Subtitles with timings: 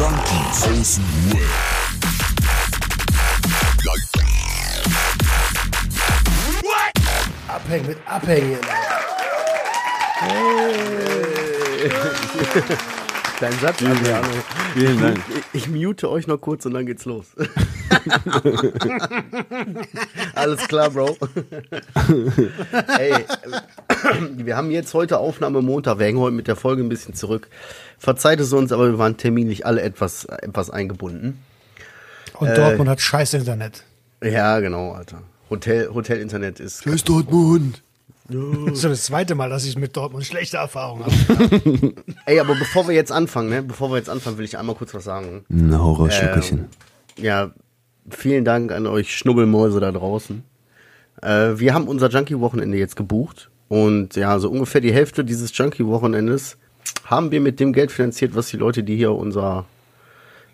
[0.00, 1.40] Junkies aus dem Web.
[7.46, 8.58] Abhängen mit Abhängen.
[13.40, 14.28] Dein Satz, Adriano.
[14.72, 15.18] Vielen Dank.
[15.52, 17.26] Ich, ich mute euch noch kurz und dann geht's los.
[20.34, 21.18] Alles klar, Bro.
[22.98, 23.26] Ey,
[24.36, 25.98] wir haben jetzt heute Aufnahme Montag.
[25.98, 27.48] Wir hängen heute mit der Folge ein bisschen zurück.
[27.98, 31.42] Verzeiht es uns, aber wir waren terminlich alle etwas, etwas eingebunden.
[32.34, 33.84] Und Dortmund hat scheiß Internet.
[34.22, 35.22] Ja, genau, Alter.
[35.50, 36.82] Hotel, Hotel-Internet ist.
[36.82, 37.82] Tschüss Dortmund.
[38.30, 41.94] Das ist schon das zweite Mal, dass ich mit Dortmund schlechte Erfahrungen habe.
[42.26, 43.60] Ey, aber bevor wir jetzt anfangen, ne?
[43.60, 45.44] Bevor wir jetzt anfangen, will ich einmal kurz was sagen.
[45.50, 46.68] Ein Horrorschluckerchen.
[47.16, 47.50] Ja,
[48.08, 50.44] vielen Dank an euch Schnubbelmäuse da draußen.
[51.22, 53.50] Äh, wir haben unser Junkie-Wochenende jetzt gebucht.
[53.70, 56.56] Und ja, so ungefähr die Hälfte dieses Junkie-Wochenendes
[57.04, 59.64] haben wir mit dem Geld finanziert, was die Leute, die hier unser,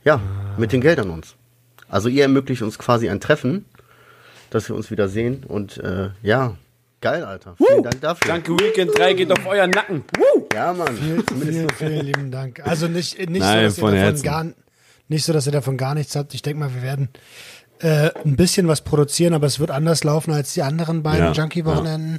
[0.05, 0.21] ja,
[0.59, 1.35] mit den Geldern uns.
[1.89, 3.65] Also ihr ermöglicht uns quasi ein Treffen,
[4.51, 5.45] dass wir uns wieder sehen.
[5.49, 6.57] Und äh, ja,
[7.01, 7.57] geil, Alter.
[7.57, 8.29] Vielen Dank dafür.
[8.29, 10.05] Danke, Weekend 3 geht auf euren Nacken.
[10.53, 10.95] Ja, Mann.
[10.95, 12.67] vielen, vielen lieben Dank.
[12.67, 14.47] Also nicht, nicht, Nein, so, dass von ihr davon gar,
[15.09, 16.35] nicht so, dass ihr davon gar nichts habt.
[16.35, 17.09] Ich denke mal, wir werden
[17.79, 21.33] äh, ein bisschen was produzieren, aber es wird anders laufen als die anderen beiden Ja,
[21.33, 22.19] Junkie-Wochenenden.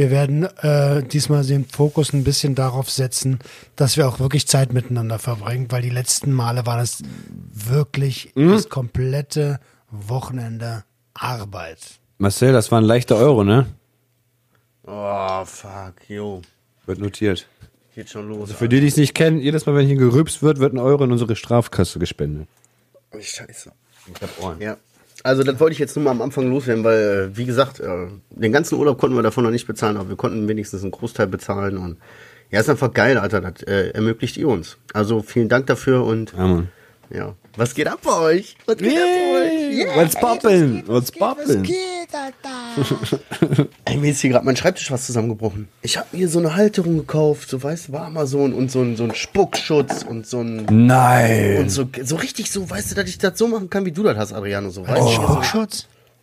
[0.00, 3.38] Wir werden äh, diesmal den Fokus ein bisschen darauf setzen,
[3.76, 7.02] dass wir auch wirklich Zeit miteinander verbringen, weil die letzten Male waren es
[7.52, 8.52] wirklich Mhm.
[8.52, 11.80] das komplette Wochenende Arbeit.
[12.16, 13.66] Marcel, das war ein leichter Euro, ne?
[14.86, 16.40] Oh, fuck, yo.
[16.86, 17.46] Wird notiert.
[17.94, 18.40] Geht schon los.
[18.40, 20.78] Also für die, die es nicht kennen, jedes Mal, wenn hier gerübst wird, wird ein
[20.78, 22.48] Euro in unsere Strafkasse gespendet.
[23.10, 23.22] Alter.
[23.22, 23.70] Scheiße.
[24.14, 24.60] Ich hab Ohren.
[24.62, 24.78] Ja.
[25.22, 28.06] Also das wollte ich jetzt nur mal am Anfang loswerden, weil, äh, wie gesagt, äh,
[28.30, 31.26] den ganzen Urlaub konnten wir davon noch nicht bezahlen, aber wir konnten wenigstens einen Großteil
[31.26, 31.96] bezahlen und
[32.50, 34.76] ja, ist einfach geil, Alter, das äh, ermöglicht ihr uns.
[34.92, 36.68] Also vielen Dank dafür und Ja, Mann.
[37.10, 38.56] ja, was geht ab bei euch?
[38.66, 39.76] Was geht ab bei euch?
[39.78, 39.96] Yeah.
[39.96, 40.82] What's poppin'?
[40.86, 41.62] What's poppin'?
[43.84, 45.68] Ey, mir ist hier gerade mein Schreibtisch was zusammengebrochen.
[45.82, 48.96] Ich habe mir so eine Halterung gekauft, so weißt du, bei Amazon und so ein,
[48.96, 51.58] so ein Spuckschutz und so ein Nein.
[51.58, 54.02] und so, so richtig so, weißt du, dass ich das so machen kann, wie du
[54.02, 55.42] das hast, Adriano, so weißt du.
[55.42, 55.78] So,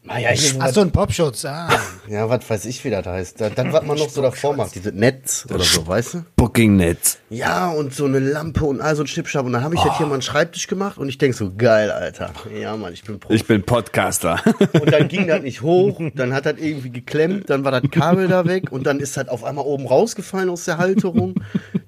[0.07, 0.55] Popschutz?
[0.59, 1.45] ah, Ach so, ein Popschutz.
[1.45, 1.69] Ah.
[2.07, 3.41] Ja, was weiß ich, wie das heißt.
[3.41, 6.25] Da- Dann, was man noch so davor macht, diese Netz oder so, weißt du?
[6.35, 7.17] Booking Netz.
[7.29, 9.45] Ja, und so eine Lampe und all so ein Schnippschab.
[9.45, 11.91] Und dann habe ich das hier mal einen Schreibtisch gemacht und ich denk so, geil,
[11.91, 12.31] Alter.
[12.59, 13.35] Ja, Mann, ich bin Profi.
[13.35, 14.41] Ich bin Podcaster.
[14.73, 18.27] Und dann ging das nicht hoch, dann hat das irgendwie geklemmt, dann war das Kabel
[18.27, 21.35] da weg und dann ist das auf einmal oben rausgefallen aus der Halterung.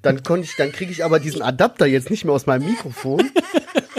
[0.02, 3.30] Dann konnte ich, dann kriege ich aber diesen Adapter jetzt nicht mehr aus meinem Mikrofon.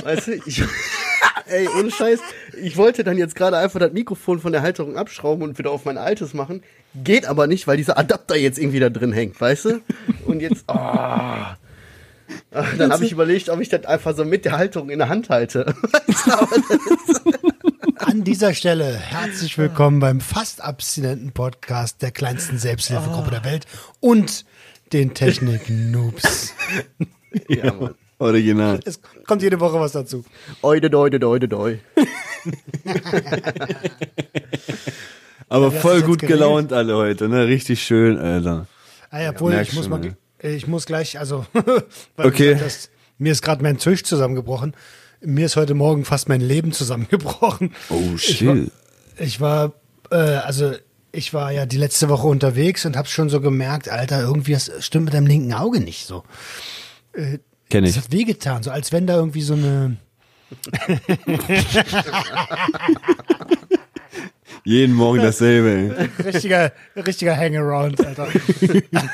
[0.04, 0.64] Weißt du, ich,
[1.46, 2.20] ey, ohne Scheiß,
[2.62, 5.86] ich wollte dann jetzt gerade einfach das Mikrofon von der Halterung abschrauben und wieder auf
[5.86, 6.64] mein altes machen.
[6.96, 9.82] Geht aber nicht, weil dieser Adapter jetzt irgendwie da drin hängt, weißt du?
[10.26, 10.70] Und jetzt.
[10.70, 11.58] Ah,
[12.78, 15.30] Dann habe ich überlegt, ob ich das einfach so mit der Halterung in der Hand
[15.30, 15.74] halte.
[17.98, 23.66] An dieser Stelle herzlich willkommen beim fast abstinenten Podcast der kleinsten Selbsthilfegruppe der Welt
[24.00, 24.46] und
[24.92, 26.54] den Technik-Noobs.
[27.48, 27.96] ja, Mann.
[28.22, 28.80] Original.
[28.86, 30.24] Es kommt jede Woche was dazu.
[30.62, 31.80] Oide, doide, doide, doi.
[35.50, 37.48] Aber hast voll gut gelaunt alle heute, ne?
[37.48, 38.68] Richtig schön, Alter.
[39.10, 41.46] Ah ja, obwohl, merk ich muss schon, mal, ich muss gleich, also,
[42.16, 42.58] weil Okay.
[42.58, 44.74] hast, mir ist gerade mein Tisch zusammengebrochen.
[45.20, 47.74] Mir ist heute Morgen fast mein Leben zusammengebrochen.
[47.90, 48.72] Oh, Ich war, shit.
[49.20, 49.74] ich war
[50.10, 50.74] äh, also
[51.12, 54.72] ich war ja die letzte Woche unterwegs und habe schon so gemerkt, Alter, irgendwie das
[54.80, 56.24] stimmt mit deinem linken Auge nicht so.
[57.14, 57.40] Kenn
[57.74, 57.98] Es ich.
[57.98, 59.98] hat wehgetan, so als wenn da irgendwie so eine
[64.64, 66.10] Jeden Morgen dasselbe, ey.
[66.24, 68.28] richtiger, richtiger Hangaround, Alter.
[68.92, 69.10] Nein,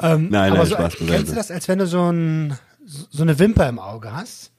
[0.30, 1.34] nein, Aber so, Spaß kennst du beiseite.
[1.34, 4.50] das, als wenn du so, ein, so eine Wimper im Auge hast?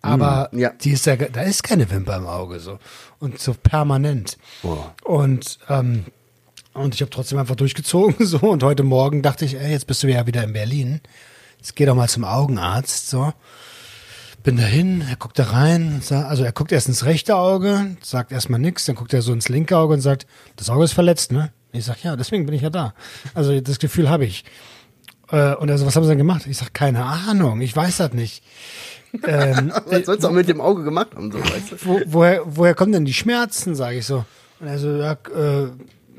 [0.00, 0.70] Aber ja.
[0.70, 2.78] die ist ja, da ist keine Wimper im Auge so.
[3.18, 4.36] Und so permanent.
[4.62, 4.94] Boah.
[5.04, 6.06] Und, ähm,
[6.72, 8.38] und ich habe trotzdem einfach durchgezogen so.
[8.38, 11.00] Und heute Morgen dachte ich, ey, jetzt bist du ja wieder in Berlin.
[11.58, 13.10] Jetzt geh doch mal zum Augenarzt.
[13.10, 13.32] So.
[14.44, 18.60] Bin dahin, er guckt da rein, also er guckt erst ins rechte Auge, sagt erstmal
[18.60, 20.26] nichts, dann guckt er so ins linke Auge und sagt,
[20.56, 21.52] das Auge ist verletzt, ne?
[21.72, 22.94] Ich sag, ja, deswegen bin ich ja da.
[23.34, 24.44] Also das Gefühl habe ich.
[25.30, 26.46] Äh, und er so, was haben sie denn gemacht?
[26.46, 28.42] Ich sag, keine Ahnung, ich weiß das nicht.
[29.26, 31.76] ähm, Was sollst du auch mit dem Auge gemacht haben, so, weißt du?
[31.84, 34.24] wo, woher, woher kommen denn die Schmerzen, sage ich so.
[34.60, 35.68] Und er so, ja, äh,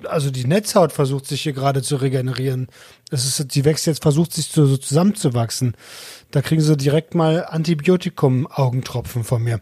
[0.07, 2.68] also die Netzhaut versucht sich hier gerade zu regenerieren.
[3.11, 5.75] Es ist, die wächst jetzt, versucht sich so, so zusammenzuwachsen.
[6.31, 9.61] Da kriegen sie direkt mal Antibiotikum-Augentropfen von mir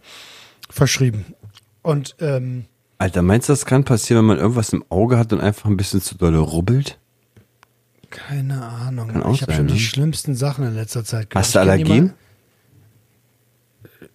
[0.69, 1.25] verschrieben.
[1.81, 2.65] Und ähm,
[2.97, 5.77] Alter, meinst du, das kann passieren, wenn man irgendwas im Auge hat und einfach ein
[5.77, 6.97] bisschen zu dolle rubbelt?
[8.09, 9.09] keine Ahnung.
[9.09, 9.73] Kann ich habe schon ne?
[9.73, 11.45] die schlimmsten Sachen in letzter Zeit gehört.
[11.45, 12.13] Hast du Allergien?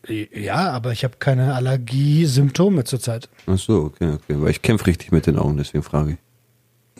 [0.08, 3.28] jemanden- Ja, aber ich habe keine Allergiesymptome zurzeit.
[3.46, 4.34] Ach so, okay, okay.
[4.40, 6.18] Weil ich kämpfe richtig mit den Augen, deswegen frage ich.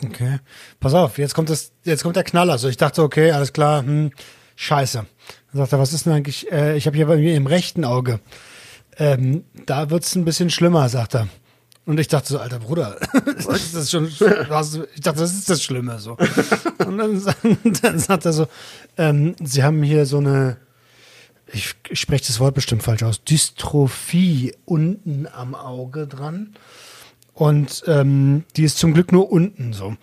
[0.04, 0.38] Okay.
[0.81, 2.58] Pass auf, jetzt kommt das, jetzt kommt der Knaller.
[2.58, 4.10] So, ich dachte, okay, alles klar, hm,
[4.56, 4.99] scheiße.
[5.52, 7.84] Dann sagt er, was ist denn eigentlich, äh, ich habe hier bei mir im rechten
[7.84, 8.20] Auge.
[8.99, 11.28] Ähm, da wird's ein bisschen schlimmer, sagt er.
[11.84, 12.96] Und ich dachte so, alter Bruder,
[13.49, 14.04] ist das schon,
[14.49, 16.16] was- ich dachte, das ist das Schlimme, so.
[16.87, 17.22] Und dann,
[17.82, 18.46] dann sagt er so,
[18.99, 20.58] ähm, sie haben hier so eine,
[21.52, 26.54] ich spreche das Wort bestimmt falsch aus, Dystrophie unten am Auge dran.
[27.34, 29.96] Und ähm, die ist zum Glück nur unten so.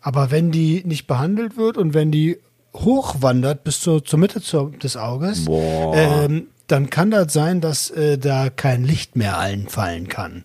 [0.00, 2.38] Aber wenn die nicht behandelt wird und wenn die
[2.74, 8.18] hochwandert bis zur, zur Mitte zur, des Auges, ähm, dann kann das sein, dass äh,
[8.18, 10.44] da kein Licht mehr einfallen kann.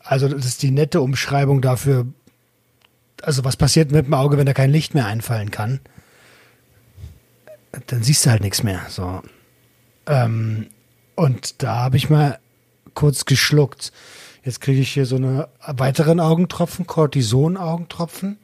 [0.00, 2.06] Also das ist die nette Umschreibung dafür.
[3.22, 5.80] Also was passiert mit dem Auge, wenn da kein Licht mehr einfallen kann?
[7.86, 8.80] Dann siehst du halt nichts mehr.
[8.88, 9.22] So.
[10.06, 10.68] Ähm,
[11.14, 12.38] und da habe ich mal
[12.94, 13.92] kurz geschluckt.
[14.44, 18.38] Jetzt kriege ich hier so eine weiteren Augentropfen, Cortison-Augentropfen.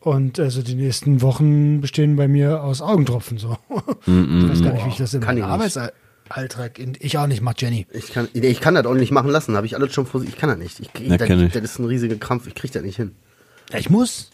[0.00, 3.38] Und also die nächsten Wochen bestehen bei mir aus Augentropfen.
[3.38, 3.58] So.
[4.06, 5.42] ich weiß gar nicht, wie ich das in nicht.
[5.42, 6.78] Arbeitsalltag.
[7.00, 7.86] Ich auch nicht, macht Jenny.
[7.92, 10.36] Ich kann, ich kann das auch nicht machen lassen, habe ich alles schon vor Ich
[10.36, 10.80] kann das nicht.
[10.80, 11.52] Ich, ich, Ja, das, ich.
[11.52, 13.16] das ist ein riesiger Krampf, ich krieg das nicht hin.
[13.72, 14.30] Ja, ich muss.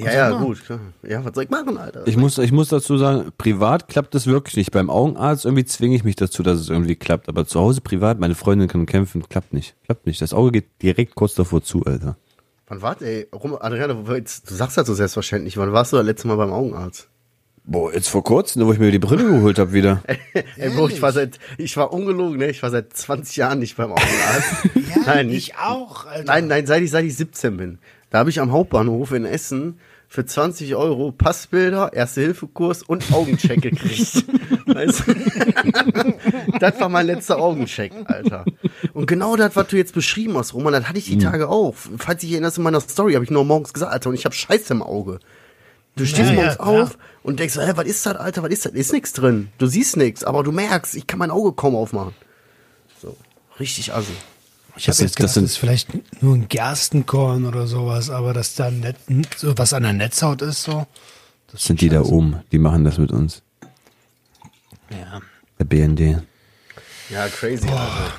[0.00, 0.80] Ja, ja, gut, klar.
[1.02, 2.06] Ja, was soll ich machen, Alter?
[2.06, 4.70] Ich muss, ich muss dazu sagen, privat klappt das wirklich nicht.
[4.70, 7.28] Beim Augenarzt irgendwie zwinge ich mich dazu, dass es irgendwie klappt.
[7.28, 9.74] Aber zu Hause privat, meine Freundin kann kämpfen, klappt nicht.
[9.84, 10.20] Klappt nicht.
[10.20, 12.16] Das Auge geht direkt kurz davor zu, Alter.
[12.68, 13.26] Wann wart ey?
[13.32, 13.56] Rum,
[14.14, 15.56] jetzt, du sagst das so selbstverständlich.
[15.56, 17.08] Wann warst du das letzte Mal beim Augenarzt?
[17.70, 20.02] Boah, jetzt vor kurzem, wo ich mir die Brille geholt habe wieder.
[20.56, 22.48] Ey, Bro, ich war seit, ich war ungelogen, ne?
[22.48, 24.68] Ich war seit 20 Jahren nicht beim Augenarzt.
[25.06, 26.24] nein, ich auch, Alter.
[26.24, 27.78] Nein, nein, seit ich, seit ich 17 bin.
[28.08, 29.78] Da habe ich am Hauptbahnhof in Essen
[30.08, 34.24] für 20 Euro Passbilder, Erste-Hilfe-Kurs und Augencheck gekriegt.
[34.66, 36.58] weißt du?
[36.58, 38.46] das war mein letzter Augencheck, Alter.
[38.94, 41.74] Und genau das, was du jetzt beschrieben hast, Roman, das hatte ich die Tage auch.
[41.98, 44.34] Falls dich erinnerst in meiner Story, habe ich nur morgens gesagt, Alter, und ich habe
[44.34, 45.20] Scheiße im Auge.
[45.96, 46.98] Du stehst Ja, morgens ja, auf ja.
[47.22, 48.72] und denkst, so, hä, was ist das, Alter, was ist das?
[48.72, 49.48] Ist nichts drin.
[49.58, 52.14] Du siehst nichts, aber du merkst, ich kann mein Auge kaum aufmachen.
[53.02, 53.14] So,
[53.60, 54.12] richtig assi.
[54.78, 58.10] Ich habe Das jetzt gedacht, das sind- das ist vielleicht nur ein Gerstenkorn oder sowas,
[58.10, 58.96] aber dass da Net,
[59.36, 60.86] so was an der Netzhaut ist, so.
[61.52, 63.42] Das sind die da oben, die machen das mit uns.
[64.90, 65.20] Ja.
[65.58, 66.22] Der BND.
[67.10, 68.12] Ja, crazy, Alter.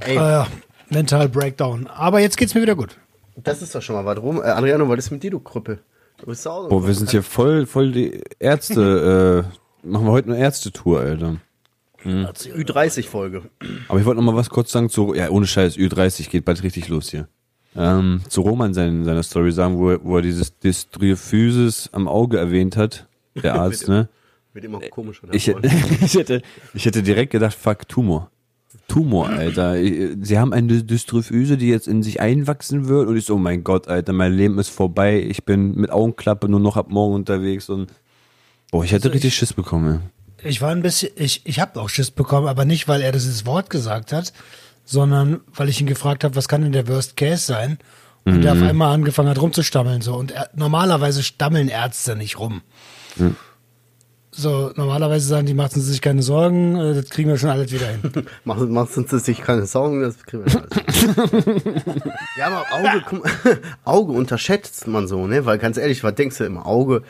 [0.00, 0.44] Ey, Äh,
[0.90, 1.86] Mental Breakdown.
[1.88, 2.96] Aber jetzt geht's mir wieder gut.
[3.36, 4.38] das ist doch schon mal was rum.
[4.42, 5.78] Äh, Adriano, was ist mit dir, du Krüppel?
[6.18, 6.68] Du bist zu Hause.
[6.70, 9.44] Boah, wir sind hier voll, voll die Ärzte,
[9.84, 11.36] äh, machen wir heute eine Ärztetour, Alter.
[12.06, 13.42] Ü30-Folge.
[13.88, 16.62] Aber ich wollte noch mal was kurz sagen zu, ja, ohne Scheiß, Ü30 geht bald
[16.62, 17.28] richtig los hier.
[17.76, 22.38] Ähm, zu Roman sein, seiner Story sagen, wo er, wo er dieses Dystryphysis am Auge
[22.38, 24.08] erwähnt hat, der Arzt, ne?
[24.54, 25.28] Wird immer komischer.
[25.32, 25.68] Ich, hätte-
[26.04, 26.42] ich, hätte,
[26.72, 28.30] ich hätte direkt gedacht, fuck, Tumor.
[28.88, 29.74] Tumor, Alter.
[29.74, 33.64] Sie haben eine Dystrophyse, die jetzt in sich einwachsen wird und ich so, oh mein
[33.64, 35.20] Gott, Alter, mein Leben ist vorbei.
[35.28, 37.92] Ich bin mit Augenklappe nur noch ab morgen unterwegs und
[38.70, 40.00] boah, ich hätte richtig Schiss bekommen.
[40.42, 43.46] Ich war ein bisschen, ich, ich habe auch Schiss bekommen, aber nicht, weil er dieses
[43.46, 44.32] Wort gesagt hat,
[44.84, 47.78] sondern weil ich ihn gefragt habe, was kann denn der Worst Case sein?
[48.24, 50.16] Und der auf einmal angefangen hat rumzustammeln so.
[50.16, 52.62] Und er, normalerweise stammeln Ärzte nicht rum.
[54.32, 57.70] So, normalerweise sagen die, machen Sie sich keine Sorgen, äh, das kriegen wir schon alles
[57.72, 58.00] wieder hin.
[58.44, 61.94] Mach, machst uns sich keine Sorgen, das kriegen wir alles.
[62.36, 63.32] ja, aber Auge, guck mal,
[63.84, 65.46] Auge unterschätzt man so, ne?
[65.46, 66.66] Weil ganz ehrlich, was denkst du immer?
[66.66, 67.02] Auge,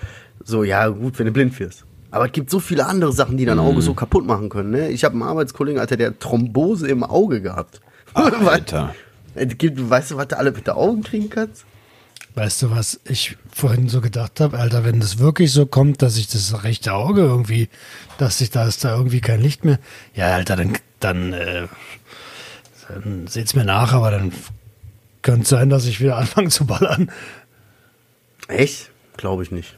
[0.45, 1.86] so, ja, gut, wenn du blind wirst.
[2.11, 4.89] Aber es gibt so viele andere Sachen, die dein Auge so kaputt machen können, ne?
[4.89, 7.81] Ich habe einen Arbeitskollegen, Alter, der hat Thrombose im Auge gehabt.
[8.15, 8.95] Alter.
[9.35, 11.65] Es gibt, weißt du, was du alle mit den Augen kriegen kannst?
[12.35, 14.59] Weißt du, was ich vorhin so gedacht habe?
[14.59, 17.69] Alter, wenn das wirklich so kommt, dass ich das rechte Auge irgendwie,
[18.19, 19.79] dass ich da ist da irgendwie kein Licht mehr.
[20.15, 21.67] Ja, Alter, dann, dann, äh,
[22.89, 24.33] dann seht's mir nach, aber dann
[25.23, 27.11] könnte es sein, dass ich wieder anfange zu ballern.
[28.49, 28.91] Echt?
[29.17, 29.77] Glaube ich nicht.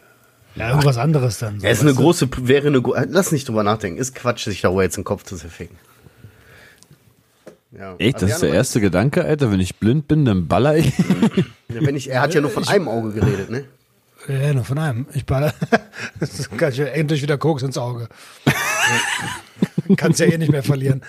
[0.58, 1.60] Ja, irgendwas anderes dann.
[1.60, 1.96] So, Ja, ist eine du?
[2.00, 3.98] große, wäre eine, gro- lass nicht drüber nachdenken.
[4.00, 5.76] Ist Quatsch, sich darüber jetzt den Kopf zu zerficken.
[7.70, 7.94] Ja.
[7.98, 9.52] Echt, das ist der erste Gedanke, Alter.
[9.52, 10.92] Wenn ich blind bin, dann baller ich.
[11.70, 13.64] Ja, Wenn ich, er hat ja nur von einem Auge geredet, ne?
[14.26, 15.06] Ja, nur von einem.
[15.12, 15.52] Ich baller.
[16.18, 18.08] Das kann ich ja endlich wieder Koks ins Auge.
[19.98, 21.02] Kannst ja eh nicht mehr verlieren.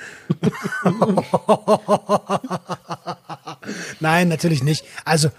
[4.00, 4.86] Nein, natürlich nicht.
[5.06, 5.30] Also,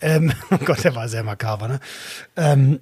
[0.00, 1.80] ähm, oh Gott, der war sehr makaber, ne?
[2.36, 2.80] Ähm,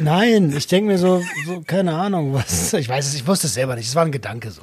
[0.00, 2.72] nein, ich denke mir so, so, keine Ahnung, was.
[2.72, 3.88] Ich weiß es, ich wusste es selber nicht.
[3.88, 4.62] Es war ein Gedanke so.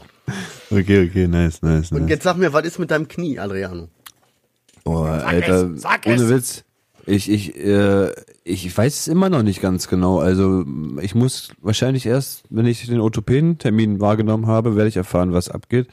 [0.70, 2.10] Okay, okay, nice, nice, Und nice.
[2.10, 3.90] jetzt sag mir, was ist mit deinem Knie, Adriano?
[4.84, 6.30] Boah, Alter, es, sag ohne es.
[6.30, 6.64] Witz.
[7.06, 8.12] Ich, ich, äh,
[8.46, 10.20] Ich weiß es immer noch nicht ganz genau.
[10.20, 10.66] Also
[11.02, 15.88] ich muss wahrscheinlich erst, wenn ich den Orthopäden-Termin wahrgenommen habe, werde ich erfahren, was abgeht.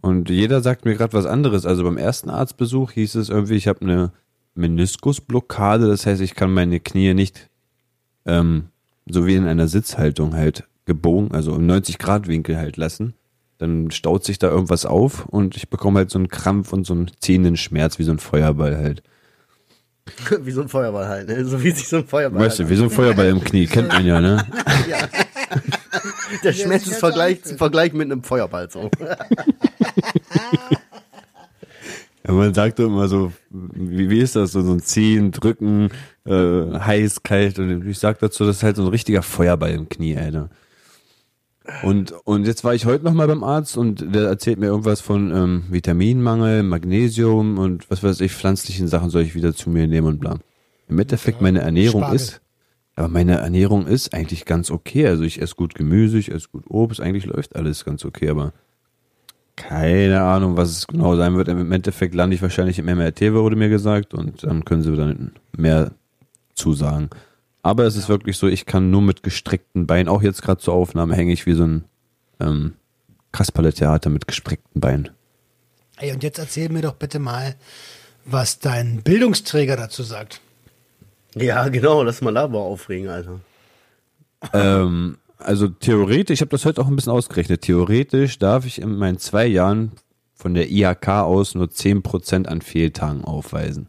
[0.00, 1.64] Und jeder sagt mir gerade was anderes.
[1.66, 4.12] Also beim ersten Arztbesuch hieß es irgendwie, ich habe eine
[4.54, 5.88] Meniskusblockade.
[5.88, 7.48] Das heißt, ich kann meine Knie nicht
[8.26, 8.68] ähm,
[9.06, 13.14] so wie in einer Sitzhaltung halt gebogen, also im 90-Grad-Winkel halt lassen.
[13.58, 16.94] Dann staut sich da irgendwas auf und ich bekomme halt so einen Krampf und so
[16.94, 19.02] einen ziehenden Schmerz wie so ein Feuerball halt.
[20.40, 21.44] Wie so ein Feuerball halt, ne?
[21.44, 23.68] So wie sich so ein Feuerball Weißt du, halt wie so ein Feuerball im Knie,
[23.68, 24.44] kennt man ja, ne?
[26.42, 28.90] Der Schmerz ist Vergleich, zu vergleichen mit einem Feuerball so.
[32.26, 35.90] Ja, man sagt doch immer so, wie, wie ist das, so, so ein Ziehen, Drücken,
[36.24, 39.88] äh, heiß, kalt und ich sag dazu, das ist halt so ein richtiger Feuerball im
[39.88, 40.50] Knie, Alter.
[41.82, 45.30] Und, und jetzt war ich heute nochmal beim Arzt und der erzählt mir irgendwas von
[45.34, 50.08] ähm, Vitaminmangel, Magnesium und was weiß ich, pflanzlichen Sachen soll ich wieder zu mir nehmen
[50.08, 50.38] und bla.
[50.88, 52.16] Im Endeffekt, meine Ernährung Spargel.
[52.16, 52.40] ist,
[52.96, 55.06] aber meine Ernährung ist eigentlich ganz okay.
[55.06, 58.52] Also ich esse gut Gemüse, ich esse gut Obst, eigentlich läuft alles ganz okay, aber
[59.56, 61.48] keine Ahnung, was es genau sein wird.
[61.48, 65.32] Im Endeffekt lande ich wahrscheinlich im MRT, wurde mir gesagt, und dann können sie dann
[65.56, 65.92] mehr
[66.54, 67.10] zusagen.
[67.62, 70.74] Aber es ist wirklich so, ich kann nur mit gestreckten Beinen, auch jetzt gerade zur
[70.74, 71.84] Aufnahme, hänge ich wie so ein
[72.40, 72.72] ähm,
[73.30, 75.10] Kasperle-Theater mit gestreckten Beinen.
[75.98, 77.54] Ey, und jetzt erzähl mir doch bitte mal,
[78.24, 80.40] was dein Bildungsträger dazu sagt.
[81.34, 83.40] Ja, genau, lass mal da aber aufregen, Alter.
[84.52, 88.96] ähm, also theoretisch, ich habe das heute auch ein bisschen ausgerechnet, theoretisch darf ich in
[88.96, 89.92] meinen zwei Jahren
[90.34, 93.88] von der IHK aus nur 10% an Fehltagen aufweisen.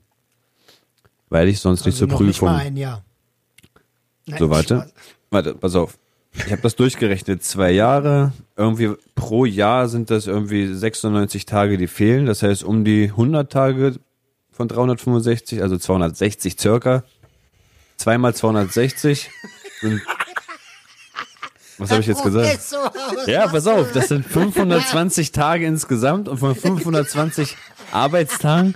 [1.29, 2.27] Weil ich sonst nicht Also zur noch Prüfung...
[2.27, 3.03] Nicht mal ein Jahr.
[4.27, 4.75] Nein, So, warte.
[4.75, 4.93] Spaß.
[5.31, 5.97] Warte, pass auf.
[6.35, 7.43] Ich habe das durchgerechnet.
[7.43, 12.25] Zwei Jahre, irgendwie pro Jahr sind das irgendwie 96 Tage, die fehlen.
[12.25, 13.95] Das heißt, um die 100 Tage
[14.51, 17.03] von 365, also 260 circa.
[17.97, 19.29] Zweimal 260
[19.81, 20.01] sind.
[21.83, 22.59] Was habe ich jetzt gesagt?
[23.27, 27.55] Ja, pass auf, das sind 520 Tage insgesamt und von 520
[27.91, 28.75] Arbeitstagen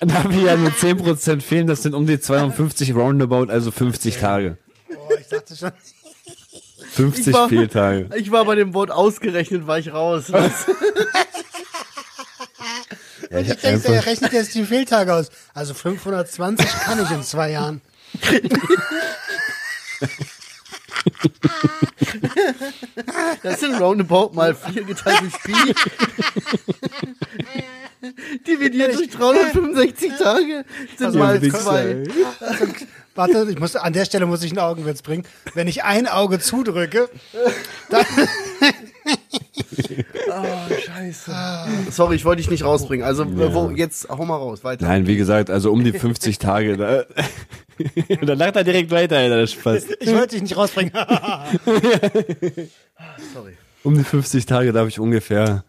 [0.00, 1.66] darf ich ja nur 10% fehlen.
[1.66, 4.56] Das sind um die 52 roundabout, also 50 Tage.
[4.90, 5.70] Oh, ich dachte schon.
[6.92, 8.08] 50 Ich war- Fehltage.
[8.16, 10.24] Ich war bei dem Wort ausgerechnet, war ich raus.
[10.28, 10.66] Was?
[13.30, 15.30] Ja, Ich ich denke, er rechnet jetzt die Fehltage aus.
[15.52, 17.80] Also 520 kann ich in zwei Jahren.
[23.42, 25.74] Das sind roundabout mal 4 geteilt durch Pi.
[28.46, 30.64] Dividiert durch 365 Tage
[30.96, 32.04] sind Also, mal 2.
[33.14, 35.24] Warte, ich muss, an der Stelle muss ich einen Augenwitz bringen.
[35.54, 37.08] Wenn ich ein Auge zudrücke,
[37.88, 38.04] dann,
[40.84, 41.34] Scheiße.
[41.90, 43.06] Sorry, ich wollte dich nicht rausbringen.
[43.06, 44.86] Also, äh, wo, jetzt hau mal raus, weiter.
[44.86, 46.76] nein, wie gesagt, also um die 50 Tage.
[46.76, 47.04] Da,
[48.22, 49.86] dann lacht er direkt weiter, Alter, das Spaß.
[50.00, 50.92] ich wollte dich nicht rausbringen.
[53.34, 53.52] Sorry.
[53.82, 55.64] Um die 50 Tage darf ich ungefähr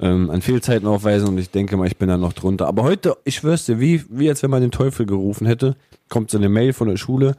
[0.00, 2.66] ähm, an Fehlzeiten aufweisen und ich denke mal, ich bin da noch drunter.
[2.66, 5.76] Aber heute, ich schwör's dir, wie, wie als wenn man den Teufel gerufen hätte,
[6.08, 7.36] kommt so eine Mail von der Schule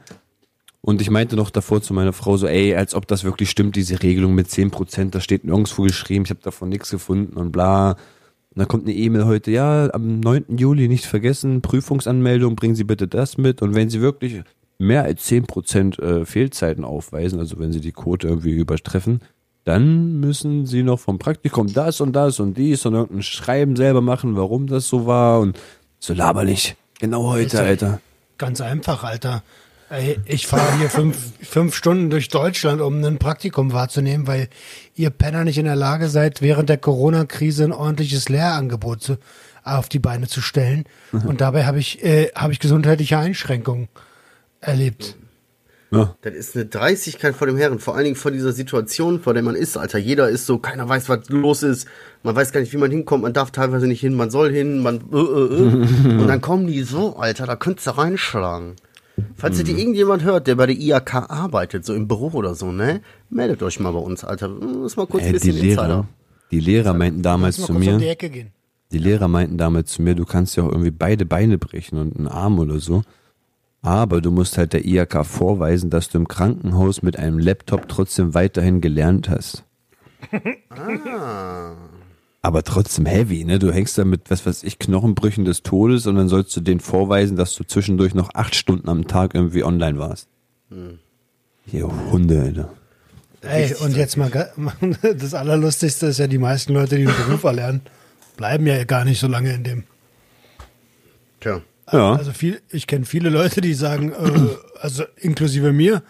[0.82, 3.76] und ich meinte noch davor zu meiner Frau so, ey, als ob das wirklich stimmt,
[3.76, 7.96] diese Regelung mit 10%, das steht nirgendwo geschrieben, ich habe davon nichts gefunden und bla.
[8.54, 10.56] Und dann kommt eine E-Mail heute, ja, am 9.
[10.58, 13.62] Juli nicht vergessen, Prüfungsanmeldung, bringen Sie bitte das mit.
[13.62, 14.42] Und wenn Sie wirklich
[14.78, 19.20] mehr als 10% äh, Fehlzeiten aufweisen, also wenn Sie die Quote irgendwie übertreffen,
[19.64, 24.00] dann müssen Sie noch vom Praktikum das und das und dies und irgendein Schreiben selber
[24.00, 25.56] machen, warum das so war und
[26.00, 26.76] so laberlich.
[26.98, 28.00] Genau heute, Alter.
[28.36, 29.42] Ganz einfach, Alter.
[29.90, 34.48] Ey, ich fahre hier fünf, fünf Stunden durch Deutschland, um ein Praktikum wahrzunehmen, weil
[34.94, 39.18] ihr Penner nicht in der Lage seid, während der Corona-Krise ein ordentliches Lehrangebot zu,
[39.64, 40.84] auf die Beine zu stellen.
[41.10, 43.88] Und dabei habe ich, äh, habe ich gesundheitliche Einschränkungen
[44.60, 45.16] erlebt.
[45.90, 46.14] Ja.
[46.22, 49.42] Das ist eine Dreistigkeit vor dem Herren, vor allen Dingen vor dieser Situation, vor der
[49.42, 49.98] man ist, Alter.
[49.98, 51.88] Jeder ist so, keiner weiß, was los ist.
[52.22, 53.24] Man weiß gar nicht, wie man hinkommt.
[53.24, 56.20] Man darf teilweise nicht hin, man soll hin, man, äh, äh, äh.
[56.20, 58.76] Und dann kommen die so, Alter, da könntest du reinschlagen.
[59.36, 62.72] Falls ihr die irgendjemand hört, der bei der IAK arbeitet, so im Büro oder so,
[62.72, 63.00] ne?
[63.30, 64.48] Meldet euch mal bei uns, Alter.
[64.48, 66.08] Das ist mal kurz ein Ey, die bisschen Lehrer, Insider.
[66.50, 68.50] die Lehrer meinten damals zu kurz um die mir, Ecke gehen.
[68.92, 72.16] die Lehrer meinten damals zu mir, du kannst ja auch irgendwie beide Beine brechen und
[72.16, 73.02] einen Arm oder so.
[73.82, 78.34] Aber du musst halt der IHK vorweisen, dass du im Krankenhaus mit einem Laptop trotzdem
[78.34, 79.64] weiterhin gelernt hast.
[82.42, 83.58] Aber trotzdem heavy, ne?
[83.58, 86.80] Du hängst da mit, was weiß ich, Knochenbrüchen des Todes und dann sollst du denen
[86.80, 90.28] vorweisen, dass du zwischendurch noch acht Stunden am Tag irgendwie online warst.
[91.66, 92.72] Hier Hunde, Alter.
[93.42, 94.30] Ey, und jetzt mal,
[95.02, 97.82] das Allerlustigste ist ja, die meisten Leute, die den Beruf erlernen,
[98.36, 99.84] bleiben ja gar nicht so lange in dem.
[101.40, 101.62] Tja.
[101.92, 102.14] Ja.
[102.14, 106.02] Also viel, ich kenne viele Leute, die sagen, äh, also inklusive mir,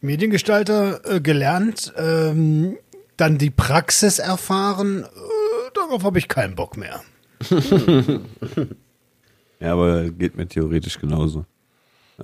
[0.00, 2.76] Mediengestalter äh, gelernt, ähm,
[3.16, 5.06] dann die Praxis erfahren, äh,
[5.74, 7.00] darauf habe ich keinen Bock mehr.
[9.60, 11.46] Ja, aber geht mir theoretisch genauso.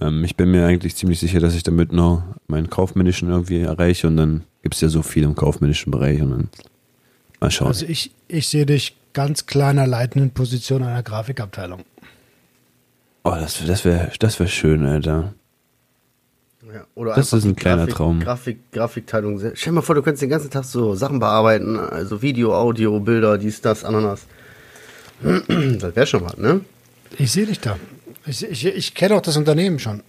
[0.01, 4.07] Ähm, ich bin mir eigentlich ziemlich sicher, dass ich damit noch meinen kaufmännischen irgendwie erreiche
[4.07, 6.49] und dann gibt es ja so viel im kaufmännischen Bereich und dann
[7.41, 7.69] mal schauen.
[7.69, 11.85] Also ich, ich sehe dich ganz kleiner leitenden Position einer Grafikabteilung.
[13.25, 15.35] oh, das, das wäre das wär schön, Alter.
[16.73, 18.21] Ja, oder Das ist ein kleiner Grafik, Traum.
[18.21, 19.39] Grafik, Grafikteilung.
[19.39, 22.99] Stell dir mal vor, du könntest den ganzen Tag so Sachen bearbeiten, also Video, Audio,
[22.99, 24.27] Bilder, dies, das, Ananas.
[25.23, 26.63] Das wäre schon was, ne?
[27.19, 27.79] Ich sehe dich da.
[28.27, 30.03] Ich, ich, ich kenne auch das Unternehmen schon.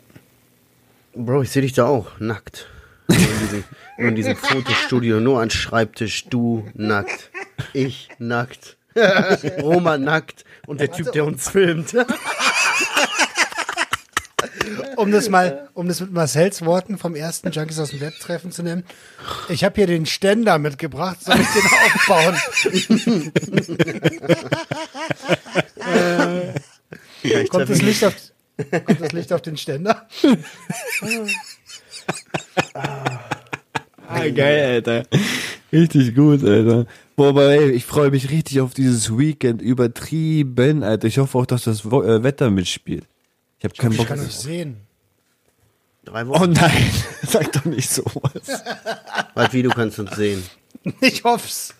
[1.13, 2.67] Bro, ich sehe dich da auch, nackt.
[3.07, 3.63] Nur in, diesem,
[3.97, 7.29] nur in diesem Fotostudio, nur ein Schreibtisch, du nackt,
[7.73, 8.77] ich nackt,
[9.61, 11.93] Roma nackt und der Typ, der uns filmt.
[14.95, 18.63] Um das mal, um das mit Marcells Worten vom ersten Junkies aus dem Web-Treffen zu
[18.63, 18.83] nehmen.
[19.49, 22.35] Ich habe hier den Ständer mitgebracht, soll ich den aufbauen?
[27.23, 28.13] Ich Kommt das, Licht auf,
[28.85, 30.07] kommt das Licht auf den Ständer?
[34.07, 35.05] Ah, geil, Alter.
[35.71, 36.85] Richtig gut, Alter.
[37.15, 39.61] Boah, aber ey, ich freue mich richtig auf dieses Weekend.
[39.61, 41.07] Übertrieben, Alter.
[41.07, 43.05] Ich hoffe auch, dass das äh, Wetter mitspielt.
[43.63, 44.07] Ich habe keinen Ich Bock.
[44.07, 44.77] kann euch sehen.
[46.03, 46.51] Drei Oh Wochen.
[46.51, 46.91] nein,
[47.25, 48.31] sag doch nicht sowas.
[49.35, 50.43] Was, wie, du kannst uns sehen.
[50.99, 51.73] Ich hoff's.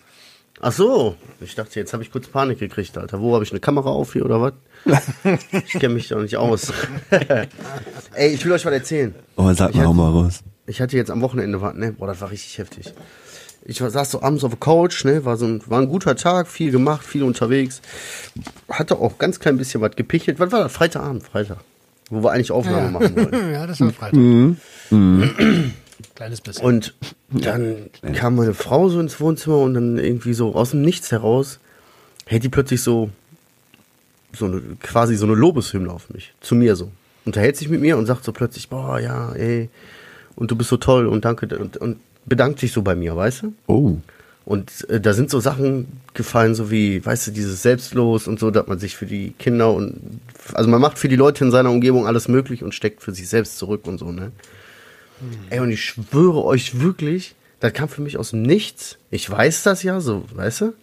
[0.62, 3.20] Ach so, ich dachte, jetzt habe ich kurz Panik gekriegt, Alter.
[3.20, 4.52] Wo habe ich eine Kamera auf hier oder was?
[5.52, 6.72] Ich kenne mich doch nicht aus.
[8.14, 9.14] Ey, ich will euch was erzählen.
[9.36, 10.40] Oh, sag Ich mal hatte- auch mal raus.
[10.66, 11.92] Ich hatte jetzt am Wochenende was, ne?
[11.92, 12.94] Boah, das war richtig heftig.
[13.66, 15.26] Ich war, saß so abends auf der Couch, ne?
[15.26, 17.82] War so ein, war ein guter Tag, viel gemacht, viel unterwegs.
[18.70, 20.38] Hatte auch ganz klein bisschen was gepichelt.
[20.38, 20.72] Was war das?
[20.72, 21.58] Freitagabend, Freitag.
[22.10, 23.50] Wo wir eigentlich Aufnahme machen wollten.
[23.52, 24.20] Ja, das war Freitag.
[26.14, 26.64] Kleines bisschen.
[26.64, 26.94] Und
[27.30, 31.58] dann kam meine Frau so ins Wohnzimmer und dann irgendwie so aus dem Nichts heraus
[32.26, 33.10] hält die plötzlich so,
[34.32, 36.32] so eine, quasi so eine Lobeshymne auf mich.
[36.40, 36.90] Zu mir so.
[37.24, 39.68] Unterhält sich mit mir und sagt so plötzlich, boah, ja, ey,
[40.36, 43.42] und du bist so toll und danke und, und bedankt sich so bei mir, weißt
[43.42, 43.52] du?
[43.66, 43.96] Oh.
[44.44, 48.50] Und äh, da sind so Sachen gefallen, so wie, weißt du, dieses Selbstlos und so,
[48.50, 50.20] dass man sich für die Kinder und,
[50.52, 53.28] also man macht für die Leute in seiner Umgebung alles möglich und steckt für sich
[53.28, 54.32] selbst zurück und so, ne?
[55.48, 58.98] Ey, und ich schwöre euch wirklich, das kam für mich aus dem Nichts.
[59.10, 60.74] Ich weiß das ja, so, weißt du?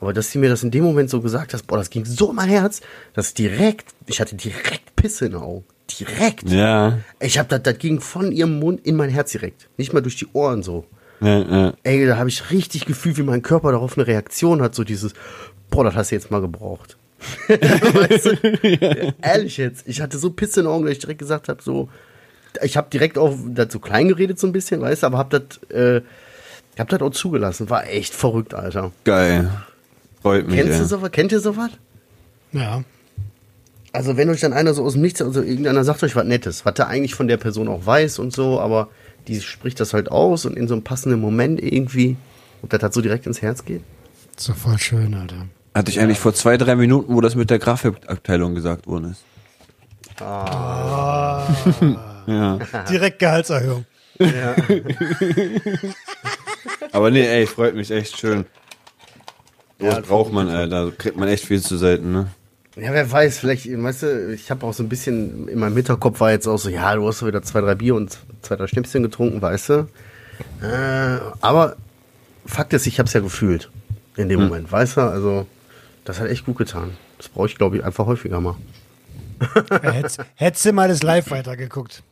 [0.00, 2.30] Aber dass sie mir das in dem Moment so gesagt hat, boah, das ging so
[2.30, 2.80] in mein Herz,
[3.12, 5.64] dass direkt, ich hatte direkt Pisse in den Augen.
[5.98, 6.48] Direkt.
[6.50, 6.98] Ja.
[7.20, 9.68] Ich hab das, das ging von ihrem Mund in mein Herz direkt.
[9.76, 10.86] Nicht mal durch die Ohren so.
[11.20, 11.72] Ja, ja.
[11.82, 15.14] Ey, da habe ich richtig gefühlt, wie mein Körper darauf eine Reaktion hat, so dieses,
[15.70, 16.96] boah, das hast du jetzt mal gebraucht.
[17.48, 19.14] weißt du?
[19.22, 21.88] Ehrlich jetzt, ich hatte so Pisse in den Augen, dass ich direkt gesagt habe, so,
[22.62, 25.42] ich habe direkt auch dazu klein geredet so ein bisschen, weißt du, aber hab das,
[25.70, 26.02] äh,
[26.78, 27.70] hab das auch zugelassen.
[27.70, 28.92] War echt verrückt, Alter.
[29.04, 29.50] Geil.
[30.22, 30.56] Freut mich.
[30.56, 30.78] Kennst ey.
[30.78, 31.10] du sowas?
[31.12, 31.70] Kennt ihr sowas?
[32.52, 32.84] Ja.
[33.92, 36.64] Also wenn euch dann einer so aus dem Nichts, also irgendeiner sagt euch was Nettes,
[36.64, 38.88] was er eigentlich von der Person auch weiß und so, aber
[39.28, 42.16] die spricht das halt aus und in so einem passenden Moment irgendwie
[42.62, 43.82] und das halt so direkt ins Herz geht.
[44.36, 45.46] Ist doch voll schön, Alter.
[45.74, 49.24] Hatte ich eigentlich vor zwei, drei Minuten, wo das mit der Grafikabteilung gesagt worden ist.
[52.26, 52.58] ja.
[52.88, 53.84] Direkt Gehaltserhöhung.
[56.92, 58.46] Aber nee, ey, freut mich echt schön.
[59.80, 60.68] Ja, das braucht man, ey.
[60.68, 62.28] Da kriegt man echt viel zu selten, ne?
[62.76, 66.18] Ja, wer weiß, vielleicht, weißt du, ich habe auch so ein bisschen, in meinem Hinterkopf
[66.18, 68.66] war jetzt auch so, ja, du hast so wieder zwei, drei Bier und zwei, drei
[68.66, 69.88] Schnäpschen getrunken, weißt du.
[70.60, 71.76] Äh, aber
[72.46, 73.70] Fakt ist, ich habe es ja gefühlt
[74.16, 75.46] in dem Moment, weißt du, also
[76.04, 76.96] das hat echt gut getan.
[77.16, 78.56] Das brauche ich, glaube ich, einfach häufiger mal.
[79.70, 82.02] Ja, hättest, hättest du mal das Live weitergeguckt.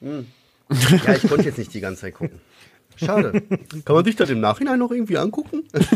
[0.00, 2.40] Ja, ich konnte jetzt nicht die ganze Zeit gucken.
[2.96, 3.42] Schade.
[3.84, 5.64] Kann man sich das im Nachhinein noch irgendwie angucken?
[5.72, 5.90] ich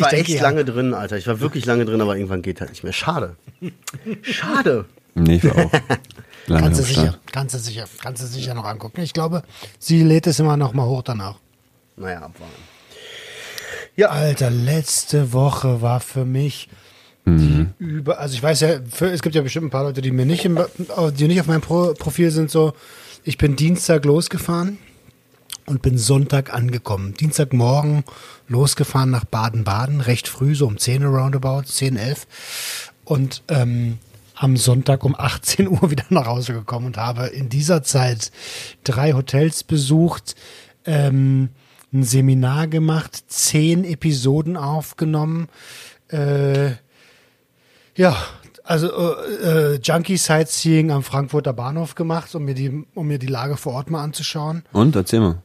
[0.00, 0.42] war denke, echt ja.
[0.42, 1.16] lange drin, Alter.
[1.16, 2.92] Ich war wirklich lange drin, aber irgendwann geht halt nicht mehr.
[2.92, 3.36] Schade.
[4.22, 4.84] Schade.
[5.14, 5.72] Nee, ich war auch
[6.46, 9.02] lange Kannst du sicher, kannst du sicher, kannst du sicher noch angucken.
[9.02, 9.42] Ich glaube,
[9.78, 11.36] sie lädt es immer noch mal hoch danach.
[11.96, 12.54] Naja, abwarten.
[13.96, 16.68] Alter, letzte Woche war für mich
[17.26, 20.10] die über, also ich weiß ja, für, es gibt ja bestimmt ein paar Leute, die
[20.10, 20.58] mir nicht, im,
[21.16, 22.74] die nicht auf meinem Pro, Profil sind so.
[23.22, 24.76] Ich bin Dienstag losgefahren
[25.66, 27.14] und bin Sonntag angekommen.
[27.14, 28.04] Dienstagmorgen
[28.48, 32.26] losgefahren nach Baden-Baden, recht früh, so um 10 Uhr roundabout, 10, 11.
[33.04, 33.98] Und ähm,
[34.34, 38.30] am Sonntag um 18 Uhr wieder nach Hause gekommen und habe in dieser Zeit
[38.82, 40.34] drei Hotels besucht,
[40.84, 41.50] ähm,
[41.92, 45.48] ein Seminar gemacht, zehn Episoden aufgenommen.
[46.08, 46.72] Äh,
[47.96, 48.16] ja,
[48.64, 53.28] Also äh, äh, Junkie Sightseeing am Frankfurter Bahnhof gemacht, um mir die, um mir die
[53.28, 54.64] Lage vor Ort mal anzuschauen.
[54.72, 55.43] Und erzähl mal.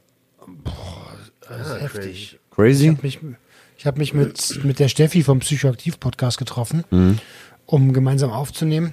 [1.48, 2.12] Das ist heftig.
[2.12, 2.86] Ich Crazy?
[2.88, 3.18] habe mich,
[3.78, 7.18] ich hab mich mit, mit der Steffi vom Psychoaktiv-Podcast getroffen, Mhm.
[7.66, 8.92] um gemeinsam aufzunehmen.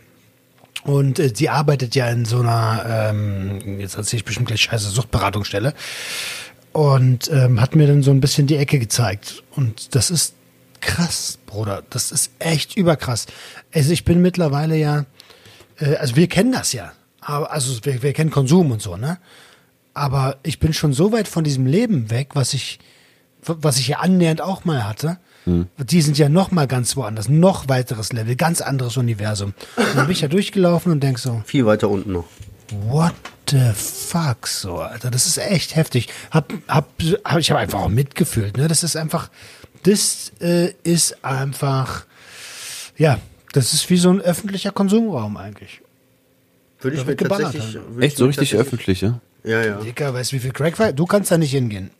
[0.83, 4.89] Und äh, sie arbeitet ja in so einer, ähm, jetzt erzähle ich bestimmt gleich scheiße,
[4.89, 5.73] Suchtberatungsstelle.
[6.71, 9.43] Und ähm, hat mir dann so ein bisschen die Ecke gezeigt.
[9.51, 10.35] Und das ist
[10.79, 11.83] krass, Bruder.
[11.89, 13.25] Das ist echt überkrass.
[13.73, 15.05] Also ich bin mittlerweile ja,
[15.79, 16.91] äh, also wir kennen das ja.
[17.21, 19.17] Aber, also wir, wir kennen Konsum und so, ne?
[19.97, 22.79] Aber ich bin schon so weit von diesem Leben weg, was ich,
[23.41, 25.17] was ich ja annähernd auch mal hatte.
[25.77, 29.53] Die sind ja noch mal ganz woanders, noch weiteres Level, ganz anderes Universum.
[29.77, 32.25] Und dann bin ich ja durchgelaufen und denk so, Viel weiter unten noch.
[32.89, 33.13] what
[33.49, 36.09] the fuck, so, Alter, das ist echt heftig.
[36.31, 36.89] Hab, hab,
[37.23, 38.67] hab ich habe einfach auch mitgefühlt, ne?
[38.67, 39.29] Das ist einfach,
[39.83, 42.05] das äh, ist einfach,
[42.97, 43.17] ja,
[43.53, 45.81] das ist wie so ein öffentlicher Konsumraum eigentlich.
[46.81, 47.77] Würde ich mir tatsächlich.
[47.97, 49.21] ich Echt so richtig öffentlich, ja?
[49.47, 49.79] Ja, ja.
[49.79, 50.91] Dicker, weißt du, wie viel Crack war?
[50.91, 51.91] Du kannst da nicht hingehen.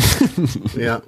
[0.76, 1.02] Ja,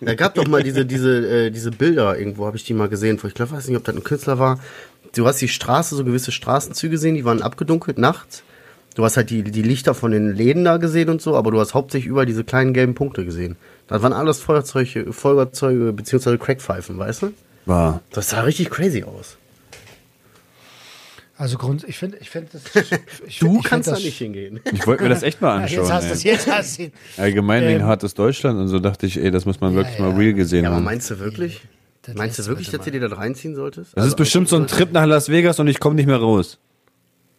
[0.00, 3.18] da gab doch mal diese, diese, äh, diese Bilder irgendwo, habe ich die mal gesehen.
[3.24, 4.58] Ich glaube, weiß nicht, ob das ein Künstler war.
[5.14, 8.42] Du hast die Straße, so gewisse Straßenzüge gesehen, die waren abgedunkelt nachts.
[8.94, 11.60] Du hast halt die, die Lichter von den Läden da gesehen und so, aber du
[11.60, 13.56] hast hauptsächlich überall diese kleinen gelben Punkte gesehen.
[13.86, 17.32] Das waren alles Feuerzeuge, Feuerzeuge beziehungsweise Crackpfeifen, weißt du?
[17.64, 18.02] War.
[18.12, 19.37] Das sah richtig crazy aus.
[21.38, 22.62] Also Grund, ich finde, ich finde das.
[23.26, 24.60] Ich, Du ich find kannst da das- nicht hingehen.
[24.72, 25.92] Ich wollte mir das echt mal Ja, jetzt anschauen.
[25.94, 26.92] hast du es, jetzt hast du ihn.
[27.16, 30.04] Allgemein wegen Ähm, hartes Deutschland und so dachte ich, ey, das muss man wirklich ja.
[30.04, 30.84] mal real gesehen Ja, aber haben.
[30.84, 31.60] meinst du wirklich?
[32.02, 33.96] Das Meinst du wirklich, dass du dir das reinziehen solltest?
[33.96, 36.58] das ist bestimmt so ein Trip nach Las Vegas und ich komme nicht mehr raus.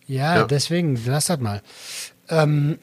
[0.08, 0.44] Ja, Ja.
[0.46, 1.62] deswegen, lass das mal.
[2.30, 2.78] Ähm,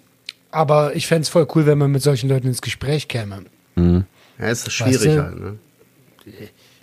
[0.51, 3.45] aber ich fände es voll cool, wenn man mit solchen Leuten ins Gespräch käme.
[3.77, 5.23] Ja, ist schwierig Weißt du?
[5.25, 5.59] halt, ne?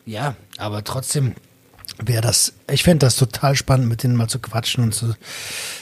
[0.06, 1.34] Ja, aber trotzdem
[2.04, 5.16] wäre das, ich fände das total spannend, mit denen mal zu quatschen und zu,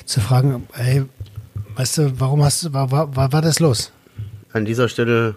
[0.05, 1.03] zu fragen, ey,
[1.75, 3.91] weißt du, warum hast du, war, war, war, war das los?
[4.53, 5.35] An dieser Stelle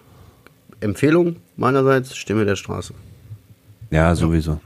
[0.80, 2.94] Empfehlung meinerseits, Stimme der Straße.
[3.90, 4.60] Ja, sowieso.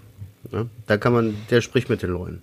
[0.50, 0.68] Ne?
[0.86, 2.42] Da kann man, der spricht mit den Leuten.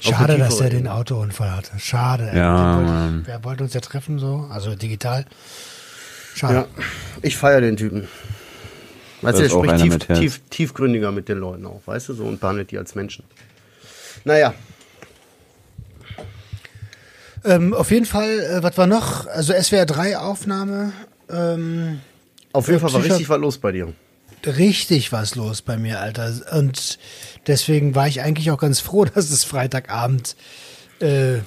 [0.00, 0.88] Schade, dass er den.
[0.88, 1.78] Autounfall hatte.
[1.78, 2.32] Schade.
[2.34, 5.24] Ja, wollte wer wollte uns ja treffen so, also digital.
[6.34, 6.54] Schade.
[6.54, 6.66] Ja,
[7.22, 8.08] ich feiere den Typen.
[9.24, 12.24] Weißt du, der spricht tief, mit tief, tiefgründiger mit den Leuten auch, weißt du, so
[12.24, 13.24] und behandelt die als Menschen.
[14.24, 14.54] Naja,
[17.44, 19.26] Ähm, auf jeden Fall, äh, was war noch?
[19.26, 20.92] Also SWR 3 Aufnahme,
[21.28, 22.00] ähm,
[22.52, 23.92] auf jeden Fall war richtig was los bei dir.
[24.46, 26.32] richtig was los bei mir, Alter.
[26.52, 26.98] Und
[27.46, 30.36] deswegen war ich eigentlich auch ganz froh, dass es Freitagabend
[31.00, 31.38] äh,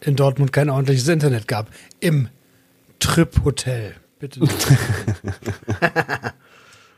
[0.00, 1.68] in Dortmund kein ordentliches Internet gab.
[2.00, 2.28] Im
[2.98, 3.94] Trip Hotel.
[4.18, 4.40] Bitte.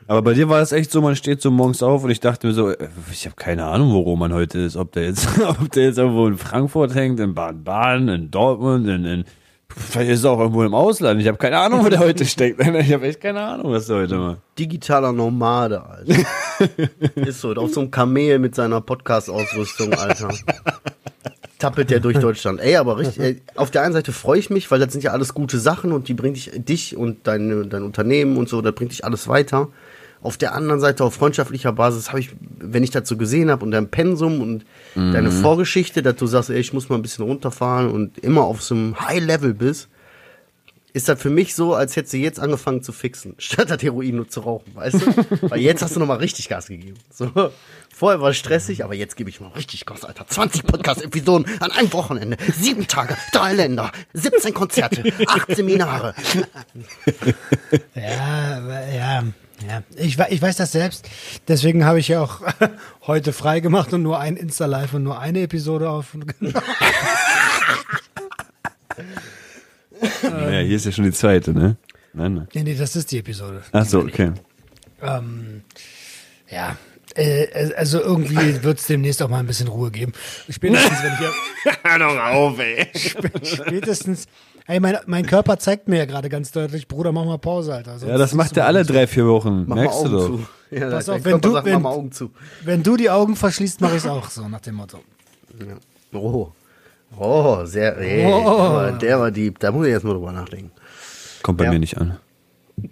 [0.09, 2.47] Aber bei dir war es echt so, man steht so morgens auf und ich dachte
[2.47, 4.75] mir so, äh, ich habe keine Ahnung, wo Roman heute ist.
[4.75, 9.05] Ob der jetzt, ob der jetzt irgendwo in Frankfurt hängt, in Baden-Baden, in Dortmund, in,
[9.05, 9.25] in
[9.67, 11.21] vielleicht ist er auch irgendwo im Ausland.
[11.21, 12.59] Ich habe keine Ahnung, wo der heute steckt.
[12.79, 14.39] Ich habe echt keine Ahnung, was der heute macht.
[14.57, 16.25] Digitaler Nomade, Alter.
[17.27, 20.29] Ist so, auf so einem Kamel mit seiner Podcast-Ausrüstung, Alter.
[21.59, 22.61] Tappelt der durch Deutschland.
[22.61, 25.11] Ey, aber richtig, ey, auf der einen Seite freue ich mich, weil das sind ja
[25.11, 28.71] alles gute Sachen und die bringt dich, dich und dein, dein Unternehmen und so, da
[28.71, 29.67] bringt dich alles weiter.
[30.21, 33.71] Auf der anderen Seite, auf freundschaftlicher Basis, habe ich, wenn ich dazu gesehen habe und
[33.71, 37.89] dein Pensum und deine Vorgeschichte, dass du sagst, ey, ich muss mal ein bisschen runterfahren
[37.89, 39.87] und immer auf so einem High-Level bist,
[40.91, 44.15] ist das für mich so, als hättest du jetzt angefangen zu fixen, statt das Heroin
[44.15, 45.25] nur zu rauchen, weißt du?
[45.49, 46.97] Weil jetzt hast du nochmal richtig Gas gegeben.
[47.11, 47.51] So.
[47.93, 50.25] Vorher war es stressig, aber jetzt gebe ich mal richtig Gas, Alter.
[50.27, 56.13] 20 Podcast-Episoden an einem Wochenende, sieben Tage, drei Länder, 17 Konzerte, acht Seminare.
[57.93, 59.23] Ja, ja,
[59.67, 59.83] ja.
[59.95, 61.07] Ich, ich weiß das selbst.
[61.47, 62.41] Deswegen habe ich ja auch
[63.07, 66.17] heute frei gemacht und nur ein Insta-Live und nur eine Episode auf.
[70.23, 71.75] Naja, hier ist ja schon die zweite, ne?
[72.13, 72.47] Nein, nein.
[72.53, 73.63] nee, nee, das ist die Episode.
[73.71, 74.31] Ach so, okay.
[75.01, 75.61] Ähm,
[76.49, 76.77] ja.
[77.15, 80.13] Äh, also irgendwie wird es demnächst auch mal ein bisschen Ruhe geben.
[80.49, 82.87] Spätestens, wenn ich ja, Hör doch auf, ey.
[83.43, 84.25] spätestens.
[84.69, 87.97] Ey, mein, mein Körper zeigt mir ja gerade ganz deutlich, Bruder, mach mal Pause, Alter.
[87.97, 89.63] Sonst Ja, das macht er alle drei, vier Wochen.
[89.65, 90.47] Mach Merkst mal du Augen doch.
[90.69, 90.75] zu.
[90.75, 92.29] Ja, Pass auf, wenn du- sagt, wenn- mach mal Augen zu.
[92.63, 94.99] Wenn du die Augen verschließt, mache ich es auch so, nach dem Motto.
[95.59, 96.19] Ja.
[96.19, 96.51] Oh.
[97.17, 98.91] Oh, sehr, ey, Oh.
[99.01, 99.57] Der, war, deep.
[99.57, 100.71] Da muss ich jetzt mal drüber nachdenken.
[101.41, 101.71] Kommt bei Ja.
[101.71, 102.17] mir nicht an.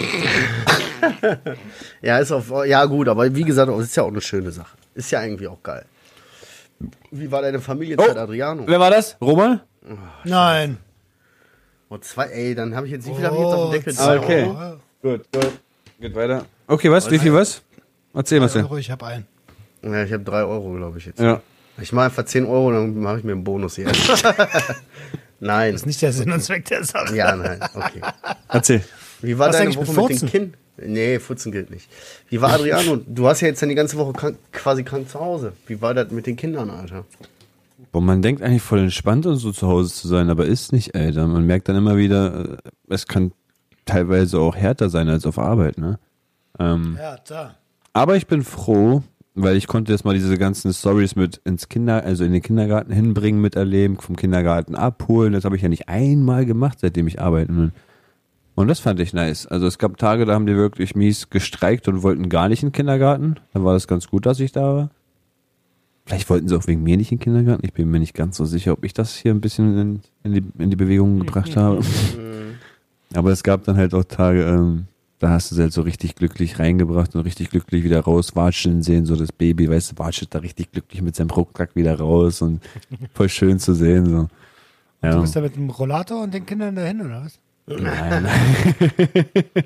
[2.02, 4.76] Ja, ist auf, ja gut, aber wie gesagt, es ist ja auch eine schöne Sache.
[4.96, 5.86] Ist ja irgendwie auch geil.
[7.12, 8.64] Wie war deine Familienzeit, Adriano?
[8.66, 9.16] Wer war das?
[9.22, 9.62] Roman?
[10.24, 10.78] Nein.
[11.90, 13.94] Oh, zwei, ey, dann habe ich jetzt, wie viel habe ich jetzt auf dem Deckel?
[13.94, 14.44] Oh, Zwei okay.
[14.44, 14.80] Euro?
[15.02, 15.52] Gut, gut.
[16.00, 16.46] Geht weiter.
[16.68, 17.10] Okay, was?
[17.10, 17.62] Wie viel was?
[18.14, 18.64] Erzähl, Marcel.
[18.64, 19.26] Euro, ich habe einen.
[19.84, 21.20] Ja, ich habe drei Euro, glaube ich jetzt.
[21.20, 21.42] Ja.
[21.82, 23.86] Ich mache einfach 10 Euro, dann mache ich mir einen Bonus hier.
[25.40, 25.72] nein.
[25.74, 27.16] Das ist nicht der Sinn und Zweck der Sache.
[27.16, 28.02] Ja, nein, okay.
[28.50, 28.84] Erzähl.
[29.22, 30.30] Wie war Was deine eigentlich Woche mit mit den Furzen?
[30.30, 30.54] Kindern?
[30.80, 31.90] Nee, Futzen gilt nicht.
[32.30, 32.98] Wie war Adriano?
[32.98, 35.54] Du hast ja jetzt dann die ganze Woche krank, quasi krank zu Hause.
[35.66, 37.06] Wie war das mit den Kindern, Alter?
[37.92, 40.96] Boah, man denkt eigentlich voll entspannt und so zu Hause zu sein, aber ist nicht,
[40.96, 41.28] Alter.
[41.28, 42.58] Man merkt dann immer wieder, äh,
[42.90, 43.32] es kann
[43.86, 46.00] teilweise auch härter sein als auf Arbeit, ne?
[46.60, 47.56] Ähm, da.
[47.94, 49.04] aber ich bin froh,
[49.36, 52.92] weil ich konnte jetzt mal diese ganzen Stories mit ins Kinder, also in den Kindergarten
[52.92, 55.34] hinbringen, miterleben, vom Kindergarten abholen.
[55.34, 57.72] Das habe ich ja nicht einmal gemacht, seitdem ich arbeiten bin.
[58.56, 59.46] Und das fand ich nice.
[59.46, 62.70] Also es gab Tage, da haben die wirklich mies gestreikt und wollten gar nicht in
[62.70, 63.36] den Kindergarten.
[63.54, 64.90] Dann war das ganz gut, dass ich da war.
[66.08, 67.66] Vielleicht wollten sie auch wegen mir nicht in den Kindergarten.
[67.66, 70.34] Ich bin mir nicht ganz so sicher, ob ich das hier ein bisschen in, in,
[70.34, 71.82] die, in die Bewegung gebracht habe.
[73.14, 74.86] Aber es gab dann halt auch Tage, ähm,
[75.20, 79.06] da hast du sie halt so richtig glücklich reingebracht und richtig glücklich wieder rauswatscheln sehen.
[79.06, 82.62] So das Baby, weißt du, watschelt da richtig glücklich mit seinem Rucksack wieder raus und
[83.14, 84.06] voll schön zu sehen.
[84.06, 84.28] So.
[85.02, 85.20] Du Ja.
[85.22, 87.38] bist da mit dem Rollator und den Kindern dahin, oder was?
[87.68, 89.06] Nein, nein.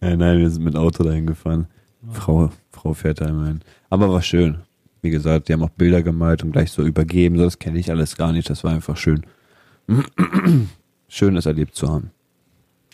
[0.00, 1.66] nein, nein, wir sind mit Auto dahin gefahren.
[2.12, 3.60] Frau, Frau fährt da immerhin.
[3.90, 4.58] Aber war schön.
[5.04, 7.36] Wie gesagt, die haben auch Bilder gemalt und gleich so übergeben.
[7.36, 8.48] So, das kenne ich alles gar nicht.
[8.48, 9.26] Das war einfach schön.
[11.08, 12.10] schön, das erlebt zu haben.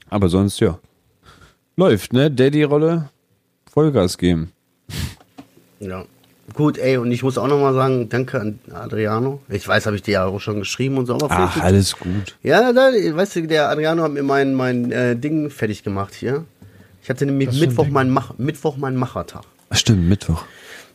[0.08, 0.80] Aber sonst, ja.
[1.76, 2.28] Läuft, ne?
[2.28, 3.10] Daddy-Rolle,
[3.70, 4.50] Vollgas geben.
[5.78, 6.04] Ja.
[6.52, 9.40] Gut, ey, und ich muss auch nochmal sagen, danke an Adriano.
[9.48, 12.36] Ich weiß, habe ich dir ja auch schon geschrieben und so, aber Ach, alles gut.
[12.42, 16.44] Ja, da, weißt du, der Adriano hat mir mein, mein äh, Ding fertig gemacht hier.
[17.04, 19.44] Ich hatte nämlich Mittwoch meinen Mach Mittwoch meinen Machertag.
[19.68, 20.44] Ach, stimmt, Mittwoch.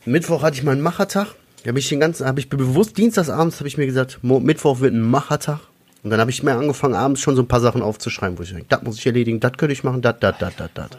[0.06, 1.34] Mittwoch hatte ich meinen Machertag.
[1.62, 4.94] Da habe ich den ganzen, habe ich bewusst dienstagsabends habe ich mir gesagt, Mittwoch wird
[4.94, 5.60] ein Machertag.
[6.04, 8.50] Und dann habe ich mir angefangen, abends schon so ein paar Sachen aufzuschreiben, wo ich
[8.50, 10.90] denke, das muss ich erledigen, das könnte ich machen, das, das, das, das, das.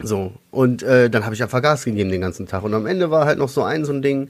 [0.00, 2.62] So, und äh, dann habe ich einfach Gas gegeben den ganzen Tag.
[2.62, 4.28] Und am Ende war halt noch so ein so ein Ding,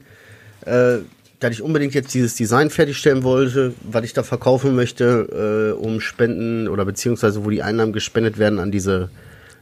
[0.65, 0.97] äh,
[1.39, 6.01] dass ich unbedingt jetzt dieses Design fertigstellen wollte, was ich da verkaufen möchte, äh, um
[6.01, 9.11] Spenden oder beziehungsweise wo die Einnahmen gespendet werden an diese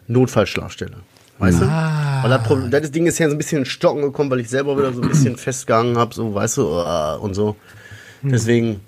[0.08, 0.96] Notfallschlafstelle.
[1.40, 1.66] Weißt du?
[1.66, 4.50] Weil das, Problem, das Ding ist ja so ein bisschen in Stocken gekommen, weil ich
[4.50, 7.56] selber wieder so ein bisschen festgehangen habe, so, weißt du, uh, und so.
[8.24, 8.82] Deswegen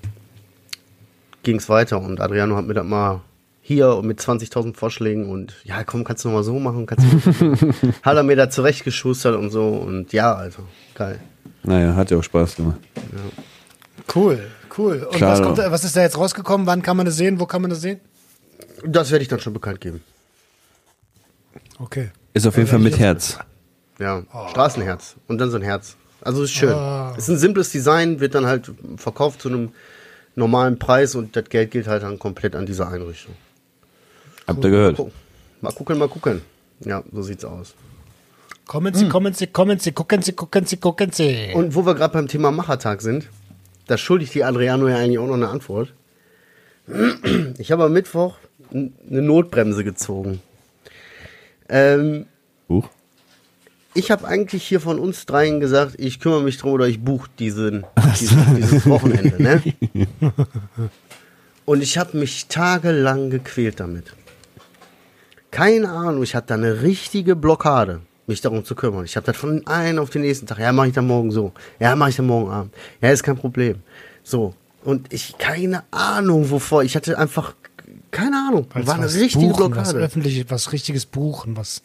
[1.44, 3.22] ging es weiter und Adriano hat mir das mal
[3.62, 7.06] hier und mit 20.000 Vorschlägen und ja, komm, kannst du noch mal so machen, kannst
[7.06, 10.64] du hat er mir da zurechtgeschustert und so und ja, also,
[10.96, 11.20] geil.
[11.64, 12.80] Naja, hat ja auch Spaß gemacht.
[14.14, 14.40] Cool,
[14.78, 15.04] cool.
[15.04, 16.66] Und Klar, was, kommt, was ist da jetzt rausgekommen?
[16.66, 17.40] Wann kann man das sehen?
[17.40, 18.00] Wo kann man das sehen?
[18.84, 20.02] Das werde ich dann schon bekannt geben.
[21.78, 22.10] Okay.
[22.34, 23.40] Ist auf jeden Fall mit Herz.
[24.00, 25.96] Ja, Straßenherz und dann so ein Herz.
[26.22, 26.76] Also ist schön.
[27.18, 29.72] Ist ein simples Design, wird dann halt verkauft zu einem
[30.36, 33.36] normalen Preis und das Geld geht halt dann komplett an diese Einrichtung.
[34.48, 35.00] Habt ihr gehört?
[35.62, 36.42] Mal gucken, mal gucken.
[36.86, 37.74] Ja, so sieht's aus.
[38.66, 41.52] Kommen Sie, kommen Sie, kommen Sie, gucken Sie, gucken Sie, gucken Sie.
[41.54, 43.28] Und wo wir gerade beim Thema Machertag sind,
[43.88, 45.94] da schulde ich die Adriano ja eigentlich auch noch eine Antwort.
[47.58, 48.36] Ich habe am Mittwoch
[48.72, 50.42] eine Notbremse gezogen.
[51.70, 52.26] Ähm,
[52.68, 52.90] Huch.
[53.94, 57.30] ich habe eigentlich hier von uns dreien gesagt, ich kümmere mich drum oder ich buche
[57.38, 57.86] diesen,
[58.20, 59.42] diesen, dieses Wochenende.
[59.42, 59.62] Ne?
[61.66, 64.16] Und ich habe mich tagelang gequält damit.
[65.52, 69.06] Keine Ahnung, ich hatte da eine richtige Blockade, mich darum zu kümmern.
[69.06, 70.58] Ich habe das von einem auf den nächsten Tag.
[70.58, 71.54] Ja, mache ich dann morgen so.
[71.80, 72.74] Ja, mache ich dann morgen Abend.
[73.02, 73.84] Ja, ist kein Problem.
[74.24, 74.56] So.
[74.84, 76.84] Und ich, keine Ahnung, wovor.
[76.84, 77.56] Ich hatte einfach,
[78.12, 80.00] keine Ahnung, Als war eine was richtige buchen, Was Blockade.
[80.00, 81.82] öffentliches, was richtiges buchen, was.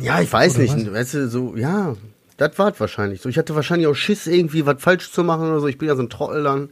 [0.00, 0.74] Ja, ich weiß nicht.
[0.74, 0.92] was?
[0.92, 1.94] Weißt du, so, ja,
[2.36, 3.28] das war wahrscheinlich so.
[3.28, 5.68] Ich hatte wahrscheinlich auch Schiss, irgendwie was falsch zu machen oder so.
[5.68, 6.70] Ich bin ja so ein Trottel dann.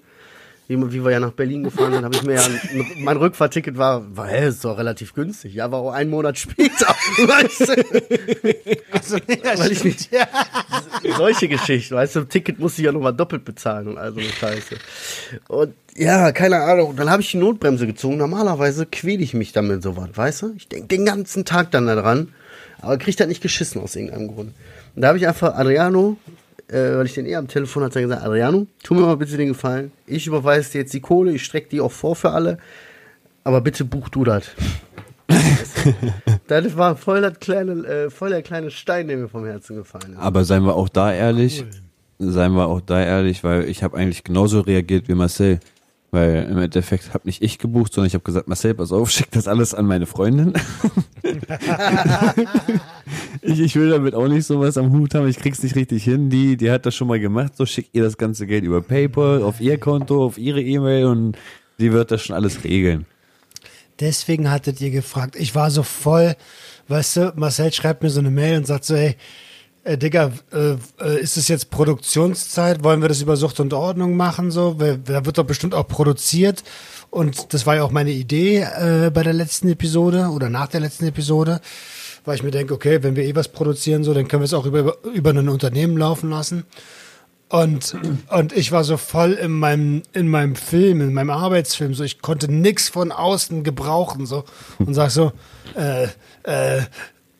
[0.73, 4.05] Wie, wir ja nach Berlin gefahren sind, habe ich mir ja, ein, mein Rückfahrticket war,
[4.17, 5.55] war, hä, ist doch relativ günstig.
[5.55, 6.87] Ja, war auch ein Monat später.
[7.17, 8.55] weißt du?
[8.93, 10.27] Also, ja, Weil ich stimmt, ja.
[11.17, 14.21] solche Geschichten, weißt du, ein Ticket musste ich ja nochmal doppelt bezahlen und all so
[14.21, 14.77] eine Scheiße.
[15.49, 16.97] Und ja, keine Ahnung.
[16.97, 18.17] Dann habe ich die Notbremse gezogen.
[18.17, 20.55] Normalerweise quäle ich mich damit so was, weißt du?
[20.57, 22.33] Ich denke den ganzen Tag dann daran,
[22.81, 24.55] aber krieg das nicht geschissen aus irgendeinem Grund.
[24.95, 26.17] Und da habe ich einfach Adriano,
[26.73, 29.49] äh, weil ich den eh am Telefon hatte, gesagt, Adriano, tu mir mal bitte den
[29.49, 29.93] Gefallen.
[30.07, 32.59] Ich überweise dir jetzt die Kohle, ich strecke die auch vor für alle,
[33.45, 34.51] aber bitte buch du das.
[36.47, 40.15] das war voll, das kleine, äh, voll der kleine Stein, der mir vom Herzen gefallen
[40.15, 40.19] ist.
[40.19, 41.65] Aber seien wir auch da ehrlich,
[42.19, 45.61] seien wir auch da ehrlich, weil ich habe eigentlich genauso reagiert wie Marcel.
[46.15, 49.31] Weil im Endeffekt habe nicht ich gebucht, sondern ich habe gesagt, Marcel, pass auf, schick
[49.31, 50.53] das alles an meine Freundin.
[53.41, 56.29] ich, ich will damit auch nicht sowas am Hut haben, ich krieg's nicht richtig hin.
[56.29, 59.43] Die, die hat das schon mal gemacht, so schickt ihr das ganze Geld über PayPal,
[59.43, 61.39] auf ihr Konto, auf ihre E-Mail und
[61.79, 63.07] die wird das schon alles regeln.
[63.99, 65.35] Deswegen hattet ihr gefragt.
[65.35, 66.37] Ich war so voll,
[66.89, 69.17] weißt du, Marcel schreibt mir so eine Mail und sagt so, ey,
[69.85, 72.85] äh, Digga, äh, äh, ist es jetzt Produktionszeit?
[72.85, 74.51] Wollen wir das über Sucht und Ordnung machen?
[74.51, 76.63] So, da wird doch bestimmt auch produziert.
[77.11, 80.81] Und das war ja auch meine Idee äh, bei der letzten Episode oder nach der
[80.81, 81.61] letzten Episode,
[82.25, 84.55] weil ich mir denke, okay, wenn wir eh was produzieren, so, dann können wir es
[84.55, 86.65] auch über, über ein Unternehmen laufen lassen.
[87.51, 87.95] Und,
[88.29, 92.23] und ich war so voll in meinem, in meinem Film, in meinem Arbeitsfilm, so ich
[92.23, 94.45] konnte nix von außen gebrauchen, so
[94.79, 95.33] und sag so,
[95.75, 96.05] äh,
[96.45, 96.83] äh,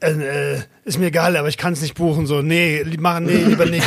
[0.03, 3.67] äh, ist mir egal, aber ich kann es nicht buchen, so, nee, machen, nee, lieber
[3.67, 3.87] nicht.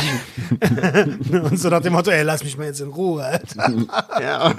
[1.32, 3.72] und so nach dem Motto, ey, lass mich mal jetzt in Ruhe, Alter.
[4.20, 4.54] Ja.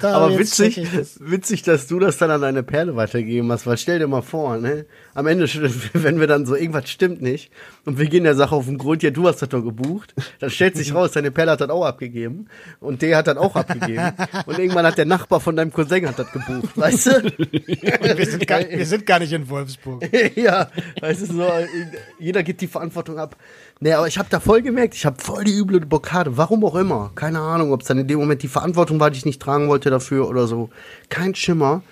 [0.00, 0.80] Da, Aber witzig,
[1.18, 4.58] witzig, dass du das dann an deine Perle weitergegeben hast, weil stell dir mal vor,
[4.58, 4.84] ne?
[5.18, 5.46] Am Ende,
[5.94, 7.50] wenn wir dann so, irgendwas stimmt nicht
[7.84, 10.48] und wir gehen der Sache auf den Grund, ja, du hast das doch gebucht, dann
[10.48, 12.46] stellt sich raus, deine Perle hat das auch abgegeben
[12.78, 14.12] und der hat das auch abgegeben
[14.46, 17.32] und irgendwann hat der Nachbar von deinem Cousin hat das gebucht, weißt du?
[18.18, 20.08] Wir sind, gar, wir sind gar nicht in Wolfsburg.
[20.36, 21.50] ja, weißt du, so,
[22.20, 23.34] jeder gibt die Verantwortung ab.
[23.80, 26.76] Nee, aber ich habe da voll gemerkt, ich habe voll die üble Blockade, warum auch
[26.76, 27.10] immer.
[27.16, 29.68] Keine Ahnung, ob es dann in dem Moment die Verantwortung war, die ich nicht tragen
[29.68, 30.70] wollte dafür oder so.
[31.08, 31.82] Kein Schimmer.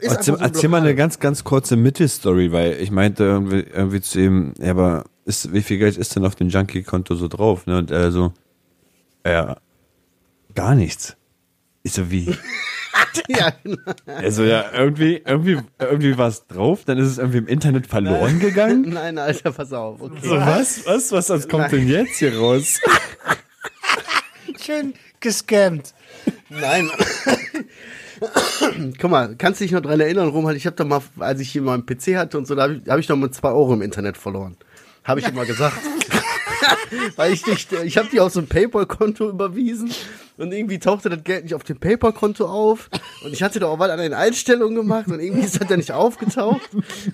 [0.00, 4.20] Erzähl, so erzähl mal eine ganz, ganz kurze Mittelstory, weil ich meinte irgendwie, irgendwie zu
[4.20, 7.66] ihm, ja, aber ist, wie viel Geld ist denn auf dem Junkie-Konto so drauf?
[7.66, 7.78] Ne?
[7.78, 8.32] Und er so,
[9.26, 9.56] ja,
[10.54, 11.16] gar nichts.
[11.82, 12.34] Ich so, wie?
[13.28, 13.78] Ja, genau.
[14.06, 18.38] Also ja, irgendwie, irgendwie, irgendwie war es drauf, dann ist es irgendwie im Internet verloren
[18.38, 18.82] gegangen.
[18.88, 20.00] Nein, Alter, pass auf.
[20.00, 20.18] Okay.
[20.22, 20.86] So, was?
[20.86, 21.12] Was?
[21.12, 22.80] Was, was kommt denn jetzt hier raus?
[24.60, 25.94] Schön gescammt.
[26.48, 26.90] Nein.
[29.00, 30.56] Guck mal, kannst du dich noch dran erinnern, Roman?
[30.56, 32.80] Ich habe da mal, als ich hier mal einen PC hatte und so, da habe
[32.84, 34.56] ich, hab ich noch mal zwei Euro im Internet verloren.
[35.04, 35.76] Habe ich immer gesagt.
[37.16, 39.90] Weil ich nicht, ich habe die auf so ein PayPal-Konto überwiesen
[40.36, 42.90] und irgendwie tauchte das Geld nicht auf dem PayPal-Konto auf
[43.24, 45.78] und ich hatte da auch was an den Einstellungen gemacht und irgendwie ist das dann
[45.78, 46.68] nicht aufgetaucht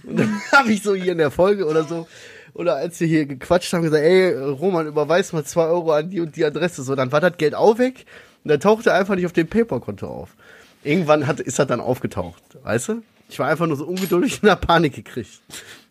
[0.04, 2.06] und dann habe ich so hier in der Folge oder so
[2.54, 6.20] oder als wir hier gequatscht haben, gesagt, ey, Roman, überweis mal zwei Euro an die
[6.20, 6.84] und die Adresse.
[6.84, 8.06] So, dann war das Geld auch weg
[8.44, 10.36] und dann tauchte er einfach nicht auf dem PayPal-Konto auf.
[10.84, 13.02] Irgendwann hat, ist das dann aufgetaucht, weißt du?
[13.28, 15.40] Ich war einfach nur so ungeduldig und hab Panik gekriegt.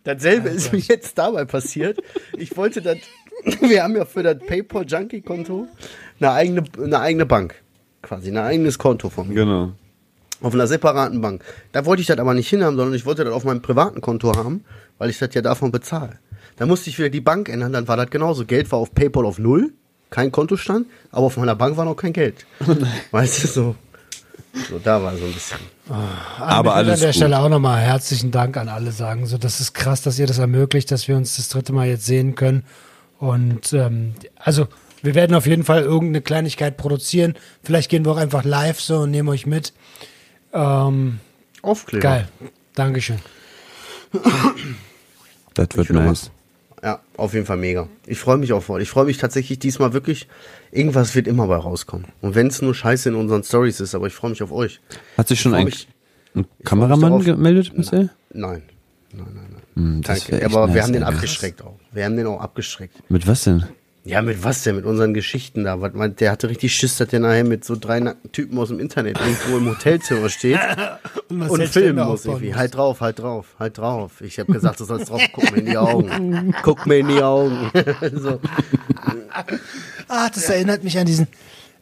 [0.04, 2.00] Dasselbe ist mir jetzt dabei passiert.
[2.38, 2.98] Ich wollte das,
[3.62, 5.68] wir haben ja für das PayPal Junkie Konto
[6.20, 7.56] eine eigene, eine eigene Bank.
[8.02, 9.36] Quasi, ein eigenes Konto von mir.
[9.36, 9.72] Genau.
[10.42, 11.44] Auf einer separaten Bank.
[11.72, 14.36] Da wollte ich das aber nicht hinhaben, sondern ich wollte das auf meinem privaten Konto
[14.36, 14.66] haben,
[14.98, 16.20] weil ich das ja davon bezahle.
[16.58, 18.46] Da musste ich wieder die Bank ändern, dann war das genauso.
[18.46, 19.74] Geld war auf PayPal auf Null,
[20.10, 22.46] kein Kontostand, aber auf meiner Bank war noch kein Geld.
[23.12, 23.76] Weißt du, so.
[24.54, 25.58] So, da war so ein bisschen.
[26.40, 27.16] Aber ich will alles an der gut.
[27.16, 29.26] Stelle auch nochmal herzlichen Dank an alle sagen.
[29.26, 32.06] So, das ist krass, dass ihr das ermöglicht, dass wir uns das dritte Mal jetzt
[32.06, 32.64] sehen können.
[33.18, 34.68] Und ähm, also
[35.02, 37.34] wir werden auf jeden Fall irgendeine Kleinigkeit produzieren.
[37.64, 39.74] Vielleicht gehen wir auch einfach live so und nehmen euch mit.
[40.54, 41.20] Ähm,
[41.64, 42.02] Aufkleber.
[42.02, 42.28] geil.
[42.76, 43.20] Dankeschön.
[45.56, 46.30] Das wird noch nice.
[46.84, 47.88] Ja, auf jeden Fall mega.
[48.06, 48.82] Ich freue mich auch voll.
[48.82, 50.28] Ich freue mich tatsächlich diesmal wirklich.
[50.72, 52.08] Irgendwas wird immer bei rauskommen.
[52.22, 54.82] Und wenn es nur Scheiße in unseren Stories ist, aber ich freue mich auf euch.
[55.18, 55.88] Hat sich schon freu ein, mich-
[56.36, 58.10] ein Kameramann gemeldet bisher?
[58.34, 58.64] Nein.
[59.16, 59.62] Nein, nein, nein.
[59.76, 61.80] Hm, wär echt Aber wir haben den abgeschreckt auch.
[61.94, 62.96] Wir haben den auch abgeschreckt.
[63.10, 63.64] Mit was denn?
[64.06, 64.76] Ja, mit was denn?
[64.76, 65.78] Mit unseren Geschichten da.
[65.78, 69.18] Der hatte richtig Schiss, dass der nachher mit so drei nackten Typen aus dem Internet
[69.18, 70.60] irgendwo im Hotelzimmer steht
[71.30, 72.54] und Marcel filmen muss irgendwie.
[72.54, 74.20] Halt drauf, halt drauf, halt drauf.
[74.20, 76.56] Ich habe gesagt, du sollst drauf gucken, mir in die Augen.
[76.64, 77.72] Guck mir in die Augen.
[78.14, 78.42] so.
[80.10, 81.28] Ah, das erinnert mich an diesen,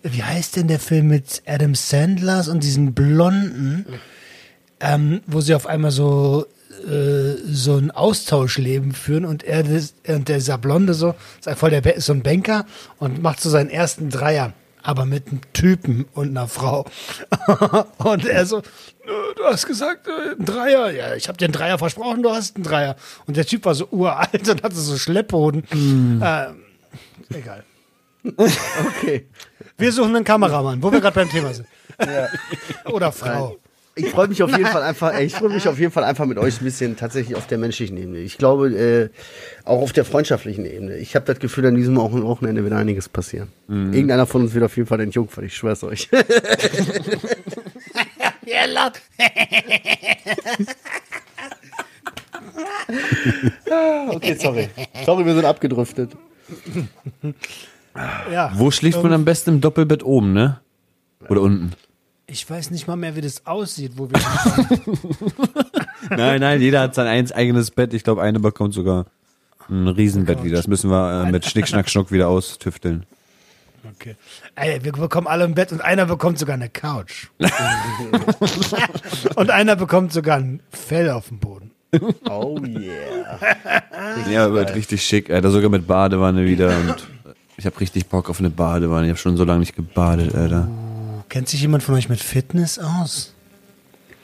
[0.04, 3.88] wie heißt denn der Film mit Adam Sandlers und diesen Blonden,
[4.80, 6.46] ähm, wo sie auf einmal so
[6.88, 9.64] äh, so ein Austauschleben führen und er
[10.08, 12.66] und dieser Blonde so ist einfach voll der ist so ein Banker
[13.00, 14.54] und macht so seinen ersten Dreier,
[14.84, 16.86] aber mit einem Typen und einer Frau
[17.98, 18.64] und er so, "Äh,
[19.36, 22.56] du hast gesagt äh, ein Dreier, ja ich habe dir einen Dreier versprochen, du hast
[22.56, 22.96] einen Dreier
[23.28, 26.64] und der Typ war so uralt und hatte so Schlepphoden, ähm,
[27.30, 27.64] egal.
[28.24, 29.28] Okay.
[29.78, 31.68] Wir suchen einen Kameramann, wo wir gerade beim Thema sind.
[32.86, 33.58] Oder Frau.
[33.96, 36.26] Ich freue mich auf jeden Fall einfach, ey, ich freue mich auf jeden Fall einfach
[36.26, 38.20] mit euch ein bisschen tatsächlich auf der menschlichen Ebene.
[38.20, 39.10] Ich glaube, äh,
[39.66, 40.96] auch auf der freundschaftlichen Ebene.
[40.98, 43.50] Ich habe das Gefühl, an diesem Wochen- Wochenende wird einiges passieren.
[43.68, 46.10] Irgendeiner von uns wird auf jeden Fall entjungfert, ich schwör's euch.
[48.44, 49.00] Ja, laut.
[54.10, 54.70] okay, sorry.
[55.06, 56.12] Sorry, wir sind abgedriftet.
[58.32, 58.52] Ja.
[58.56, 60.60] Wo schläft man am besten im Doppelbett oben, ne?
[61.30, 61.74] Oder unten?
[62.32, 64.20] Ich weiß nicht mal mehr, wie das aussieht, wo wir
[64.56, 65.00] sind.
[66.18, 67.94] Nein, nein, jeder hat sein eins eigenes Bett.
[67.94, 69.06] Ich glaube, eine bekommt sogar
[69.70, 70.58] ein Riesenbett wieder.
[70.58, 73.06] Das müssen wir äh, mit Schnick, Schnack, Schnuck wieder austüfteln.
[73.96, 74.16] Okay.
[74.56, 77.28] Ey, wir bekommen alle ein Bett und einer bekommt sogar eine Couch.
[79.36, 81.72] und einer bekommt sogar ein Fell auf dem Boden.
[82.30, 83.40] Oh yeah.
[84.30, 85.52] Ja, wird richtig schick, Alter.
[85.52, 86.70] Sogar mit Badewanne wieder.
[86.70, 87.08] Und
[87.58, 89.06] ich habe richtig Bock auf eine Badewanne.
[89.06, 90.68] Ich habe schon so lange nicht gebadet, Alter.
[91.32, 93.34] Kennt sich jemand von euch mit Fitness aus?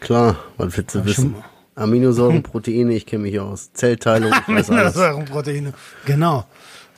[0.02, 1.36] Klar, was willst du wissen?
[1.74, 3.72] Aminosäuren, Proteine, ich kenne mich aus.
[3.72, 4.98] Zellteilung, ich weiß alles.
[4.98, 5.74] Aminosäurenproteine.
[6.04, 6.46] Genau.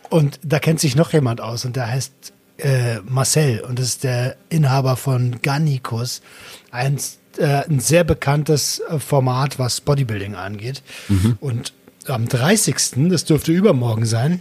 [0.09, 4.03] Und da kennt sich noch jemand aus und der heißt äh, Marcel und das ist
[4.03, 6.23] der Inhaber von Gannikus.
[6.71, 6.97] Ein,
[7.37, 10.81] äh, ein sehr bekanntes äh, Format, was Bodybuilding angeht.
[11.39, 11.73] Und
[12.07, 14.39] am 30., das dürfte übermorgen sein,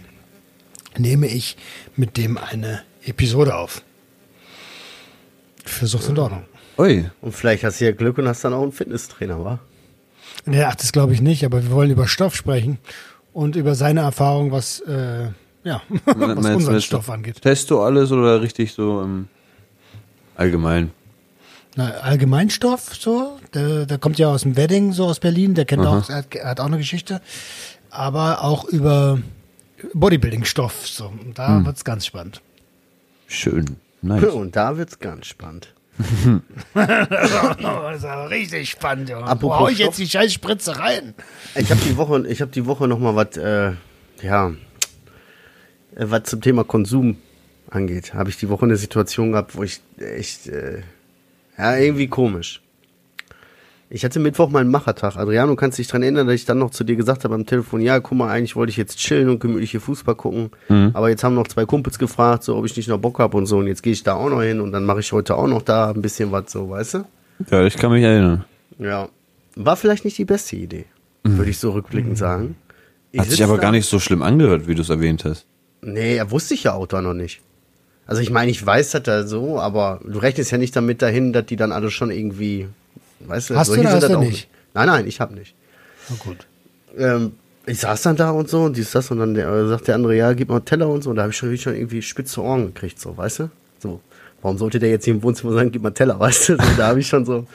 [0.97, 1.57] nehme ich
[1.95, 3.83] mit dem eine Episode auf.
[5.69, 6.43] Für Sucht und Ordnung.
[6.77, 7.09] Ui.
[7.21, 9.59] Und vielleicht hast du ja Glück und hast dann auch einen Fitnesstrainer, wa?
[10.45, 12.77] Nee, ach, das glaube ich nicht, aber wir wollen über Stoff sprechen
[13.33, 15.27] und über seine Erfahrung, was, äh,
[15.63, 17.41] ja, was unseren Stoff angeht.
[17.41, 19.27] Test du alles oder richtig so im
[20.35, 20.91] Allgemein?
[21.75, 25.85] Na, Allgemeinstoff, so, der, der kommt ja aus dem Wedding, so aus Berlin, der kennt
[25.85, 25.99] Aha.
[25.99, 27.21] auch, er hat, er hat auch eine Geschichte,
[27.89, 29.19] aber auch über
[29.93, 31.65] Bodybuilding-Stoff, so, und da Hm.
[31.65, 32.41] wird's ganz spannend.
[33.27, 33.75] Schön.
[34.01, 34.23] Nice.
[34.33, 35.73] Und da wird's ganz spannend.
[36.73, 39.11] Das ist aber richtig spannend.
[39.41, 41.13] Wo hau ich jetzt die scheiß Spritze rein?
[41.55, 43.73] Ich habe die Woche, ich habe die Woche noch mal was, äh,
[44.21, 44.49] ja,
[45.95, 47.17] äh, was zum Thema Konsum
[47.69, 48.13] angeht.
[48.13, 50.83] Habe ich die Woche eine Situation gehabt, wo ich echt, äh,
[51.57, 52.61] ja, irgendwie komisch.
[53.91, 55.15] Ich hatte Mittwoch meinen Machertag.
[55.15, 57.81] Adriano, kannst dich dran erinnern, dass ich dann noch zu dir gesagt habe am Telefon,
[57.81, 60.51] ja, guck mal, eigentlich wollte ich jetzt chillen und gemütlich hier Fußball gucken.
[60.93, 63.47] Aber jetzt haben noch zwei Kumpels gefragt, so, ob ich nicht noch Bock habe und
[63.47, 63.57] so.
[63.57, 65.63] Und jetzt gehe ich da auch noch hin und dann mache ich heute auch noch
[65.63, 67.05] da ein bisschen was so, weißt du?
[67.49, 68.45] Ja, ich kann mich erinnern.
[68.77, 69.09] Ja.
[69.55, 70.85] War vielleicht nicht die beste Idee,
[71.23, 72.55] würde ich so rückblickend sagen.
[73.11, 75.45] Ich Hat sich aber da- gar nicht so schlimm angehört, wie du es erwähnt hast.
[75.81, 77.41] Nee, er wusste ich ja auch da noch nicht.
[78.05, 81.33] Also ich meine, ich weiß das da so, aber du rechnest ja nicht damit dahin,
[81.33, 82.67] dass die dann alle schon irgendwie,
[83.19, 84.49] weißt du, Hast du solche oder sind das du auch nicht?
[84.73, 85.55] Nein, nein, ich hab nicht.
[86.09, 86.37] Na gut.
[86.97, 87.33] Ähm,
[87.65, 89.95] ich saß dann da und so und dies, das und dann der, äh, sagt der
[89.95, 91.09] andere, ja, gib mal einen Teller und so.
[91.11, 93.49] Und da habe ich schon, schon irgendwie spitze Ohren gekriegt, so, weißt du?
[93.79, 93.99] So,
[94.41, 96.53] warum sollte der jetzt hier im Wohnzimmer sagen, gib mal einen Teller, weißt du?
[96.57, 97.45] So, da habe ich schon so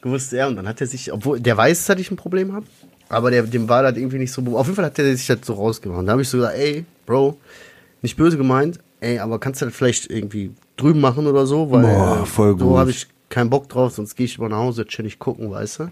[0.00, 2.66] gewusst, ja, und dann hat er sich, obwohl der weiß, dass ich ein Problem habe,
[3.08, 5.38] aber der, dem war das irgendwie nicht so, auf jeden Fall hat der sich das
[5.44, 6.00] so rausgemacht.
[6.00, 7.38] Und Da habe ich so gesagt, ey, Bro,
[8.00, 11.82] nicht böse gemeint, ey, aber kannst du das vielleicht irgendwie drüben machen oder so, weil
[11.82, 12.78] Boah, voll so gut.
[12.78, 15.88] habe ich keinen Bock drauf, sonst gehe ich mal nach Hause, chillig gucken, weißt du?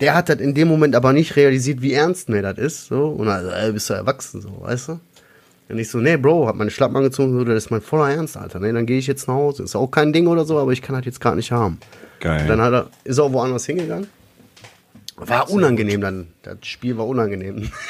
[0.00, 2.86] Der hat das in dem Moment aber nicht realisiert, wie ernst mir das ist.
[2.86, 3.08] So.
[3.08, 5.00] Und also, ey, bist du erwachsen, so, weißt du?
[5.68, 8.36] Und ich so, nee, Bro, hab meine Schlappen angezogen, so, das ist mein voller Ernst,
[8.36, 8.60] Alter.
[8.60, 9.64] Nee, dann gehe ich jetzt nach Hause.
[9.64, 11.78] Ist auch kein Ding oder so, aber ich kann das jetzt gerade nicht haben.
[12.20, 12.44] Geil.
[12.46, 14.06] Dann hat er, ist er auch woanders hingegangen.
[15.16, 16.28] War unangenehm dann.
[16.42, 17.70] Das Spiel war unangenehm.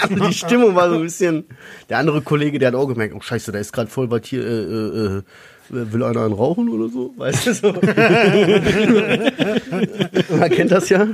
[0.00, 1.44] Also die Stimmung war so ein bisschen.
[1.88, 4.44] Der andere Kollege, der hat auch gemerkt, oh Scheiße, da ist gerade voll was hier,
[4.44, 5.22] äh, äh, äh,
[5.68, 7.12] will einer einen rauchen oder so?
[7.16, 7.72] Weißt du so?
[10.36, 11.06] Man kennt das ja.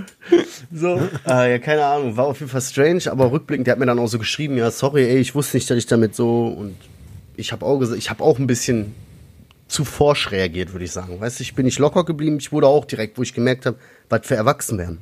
[0.73, 1.01] So.
[1.27, 3.99] Äh, ja, keine Ahnung, war auf jeden Fall strange, aber rückblickend, der hat mir dann
[3.99, 6.77] auch so geschrieben, ja, sorry, ey, ich wusste nicht, dass ich damit so und
[7.37, 8.95] ich habe auch gesagt, ich habe auch ein bisschen
[9.69, 11.21] zu forsch reagiert, würde ich sagen.
[11.21, 13.77] Weißt du, ich bin nicht locker geblieben, ich wurde auch direkt, wo ich gemerkt habe,
[14.09, 14.99] was für erwachsen werden.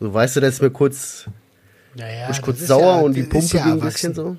[0.00, 1.26] So, weißt du, da ist mir kurz,
[1.96, 4.12] Naja, ich kurz sauer ja- und die Pumpe ja ging ein erwachsen.
[4.12, 4.36] bisschen so.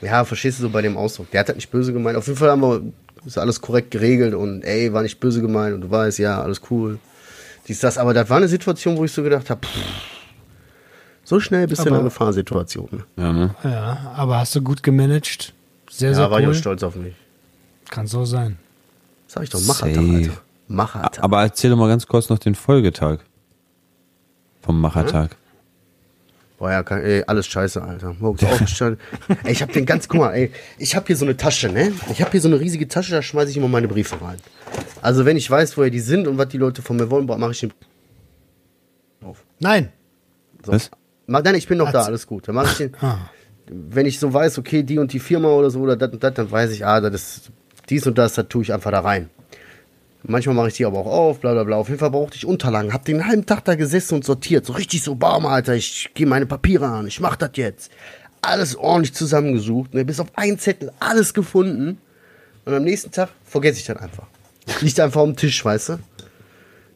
[0.00, 1.28] Ja, verstehst du so bei dem Ausdruck.
[1.32, 2.16] Der hat das nicht böse gemeint.
[2.16, 2.82] Auf jeden Fall haben wir
[3.28, 6.60] ist alles korrekt geregelt und ey, war nicht böse gemeint und du weißt, ja, alles
[6.70, 6.98] cool.
[7.66, 9.60] Dies, das, aber das war eine Situation, wo ich so gedacht habe,
[11.24, 13.04] so schnell bist du in Aber- einer Gefahrsituation.
[13.16, 13.54] Ja, ne?
[13.62, 15.52] Ja, aber hast du gut gemanagt.
[15.90, 17.14] Sehr, sehr Ja, war ich auch stolz auf mich.
[17.90, 18.58] Kann so sein.
[19.26, 20.14] Sag ich doch, Machertag, Safe.
[20.14, 20.32] Alter.
[20.68, 21.22] Machertag.
[21.24, 23.18] Aber erzähl doch mal ganz kurz noch den Folgetag.
[24.62, 25.36] Vom Machertag.
[26.58, 28.16] Boah, ja, kann, ey, alles scheiße, Alter.
[28.18, 28.98] Morgens aufgestanden.
[29.44, 31.92] ey, ich hab den ganz, guck mal, ey, ich hab hier so eine Tasche, ne?
[32.10, 34.38] Ich hab hier so eine riesige Tasche, da schmeiße ich immer meine Briefe rein.
[35.00, 37.52] Also, wenn ich weiß, woher die sind und was die Leute von mir wollen, mache
[37.52, 37.72] ich den
[39.24, 39.44] auf.
[39.60, 39.90] Nein.
[40.64, 40.72] So.
[40.72, 40.90] Was?
[41.26, 42.48] Mach, nein, ich bin noch da, Hat's- alles gut.
[42.48, 43.30] Dann mache ich den, Ah.
[43.70, 46.34] wenn ich so weiß, okay, die und die Firma oder so oder das und das,
[46.34, 47.50] dann weiß ich, ah, das ist
[47.88, 49.30] dies und das, das tue ich einfach da rein.
[50.30, 51.76] Manchmal mache ich die aber auch auf, bla bla bla.
[51.76, 52.92] Auf jeden Fall brauchte ich Unterlagen.
[52.92, 54.66] Hab den halben Tag da gesessen und sortiert.
[54.66, 57.90] So richtig so, bam, Alter, ich gehe meine Papiere an, ich mach das jetzt.
[58.42, 61.96] Alles ordentlich zusammengesucht, ne, bis auf einen Zettel, alles gefunden.
[62.66, 64.26] Und am nächsten Tag vergesse ich dann einfach.
[64.82, 65.98] Liegt einfach dem Tisch, weißt du?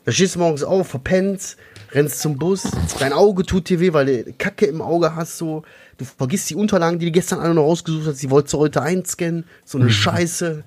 [0.04, 1.56] Da stehst du morgens auf, verpennst,
[1.92, 2.64] rennst zum Bus,
[2.98, 5.62] dein Auge tut dir weh, weil du Kacke im Auge hast, so.
[5.96, 8.82] Du vergisst die Unterlagen, die du gestern alle noch rausgesucht hast, die wolltest du heute
[8.82, 9.44] einscannen.
[9.64, 10.64] So eine Scheiße.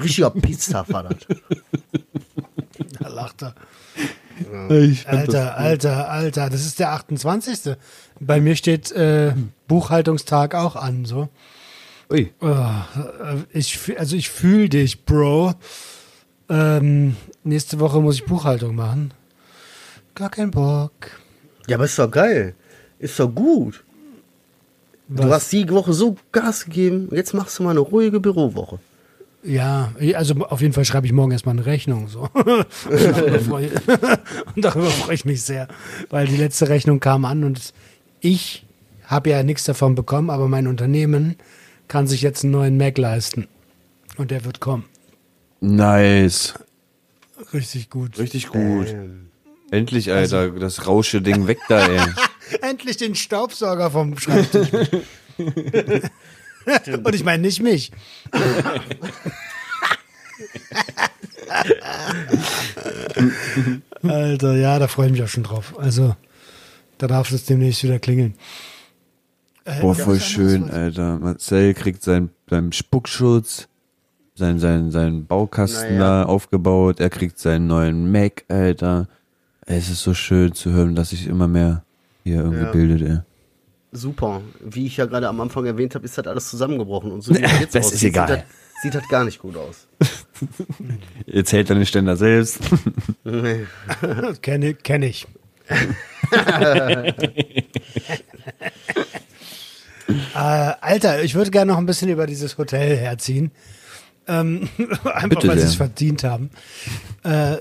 [0.00, 1.16] Richtiger Pizza war das.
[3.00, 3.54] Da lacht er.
[5.06, 7.76] Alter, Alter, Alter, das ist der 28.
[8.20, 9.32] Bei mir steht äh,
[9.68, 11.28] Buchhaltungstag auch an, so.
[12.10, 12.32] Ui.
[12.40, 12.56] Äh,
[13.52, 15.54] ich, fühl- also ich fühle dich, Bro.
[16.48, 19.12] Ähm, nächste Woche muss ich Buchhaltung machen.
[20.14, 20.92] Gar kein Bock.
[21.68, 22.54] Ja, aber ist doch geil.
[22.98, 23.84] Ist doch gut.
[25.08, 25.30] Du Was?
[25.44, 27.08] hast die Woche so Gas gegeben.
[27.12, 28.78] Jetzt machst du mal eine ruhige Bürowoche.
[29.44, 32.08] Ja, also auf jeden Fall schreibe ich morgen erstmal eine Rechnung.
[32.08, 32.28] So.
[32.34, 33.72] Und darüber freue ich,
[34.56, 35.68] und darüber freue ich mich sehr,
[36.10, 37.72] weil die letzte Rechnung kam an und
[38.20, 38.64] ich
[39.04, 41.36] habe ja nichts davon bekommen, aber mein Unternehmen
[41.88, 43.48] kann sich jetzt einen neuen Mac leisten.
[44.16, 44.84] Und der wird kommen.
[45.60, 46.54] Nice.
[47.52, 48.18] Richtig gut.
[48.18, 48.94] Richtig gut.
[49.70, 52.00] Endlich, Alter, das rausche Ding weg da, ey.
[52.62, 54.68] Endlich den Staubsauger vom Schreibtisch.
[57.04, 57.90] Und ich meine nicht mich.
[64.02, 65.74] Alter, ja, da freue ich mich auch schon drauf.
[65.78, 66.14] Also,
[66.98, 68.34] da darf es demnächst wieder klingeln.
[69.64, 70.70] Äh, Boah, voll schön?
[70.70, 71.18] Alter.
[71.18, 73.68] Marcel kriegt seinen, seinen Spuckschutz,
[74.34, 76.22] seinen, seinen, seinen Baukasten Naja.
[76.22, 77.00] da aufgebaut.
[77.00, 79.08] Er kriegt seinen neuen Mac, Alter.
[79.66, 81.82] Es ist so schön zu hören, dass sich immer mehr
[82.24, 82.70] hier irgendwie Ja.
[82.72, 83.18] bildet, ey.
[83.94, 84.42] Super.
[84.60, 87.12] Wie ich ja gerade am Anfang erwhnt habe, ist das alles zusammengebrochen.
[87.12, 88.28] Und so wie das jetzt Das aussieht, ist egal.
[88.28, 89.86] Sieht das, sieht das gar nicht gut aus.
[91.26, 92.58] Jetzt hält er den Ständer selbst.
[94.42, 95.26] Kenne kenn ich.
[100.34, 103.52] äh, Alter, ich würde gerne noch ein bisschen über dieses Hotel herziehen.
[104.26, 104.68] Ähm,
[105.04, 106.50] einfach Bitte weil sie es verdient haben.
[107.22, 107.58] Äh,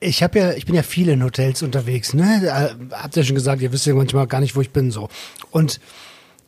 [0.00, 2.42] ich habe ja, ich bin ja viel in Hotels unterwegs, ne?
[2.44, 5.08] Äh, Habt ihr schon gesagt, ihr wisst ja manchmal gar nicht, wo ich bin so.
[5.50, 5.80] Und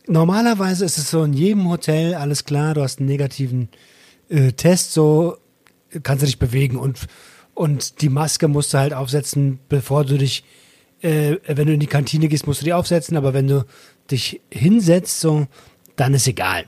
[0.07, 3.69] normalerweise ist es so in jedem Hotel alles klar, du hast einen negativen
[4.29, 5.37] äh, Test, so
[6.03, 7.07] kannst du dich bewegen und
[7.59, 10.45] und die Maske musst du halt aufsetzen, bevor du dich,
[11.01, 13.65] äh, wenn du in die Kantine gehst, musst du die aufsetzen, aber wenn du
[14.09, 15.45] dich hinsetzt, so,
[15.97, 16.63] dann ist egal.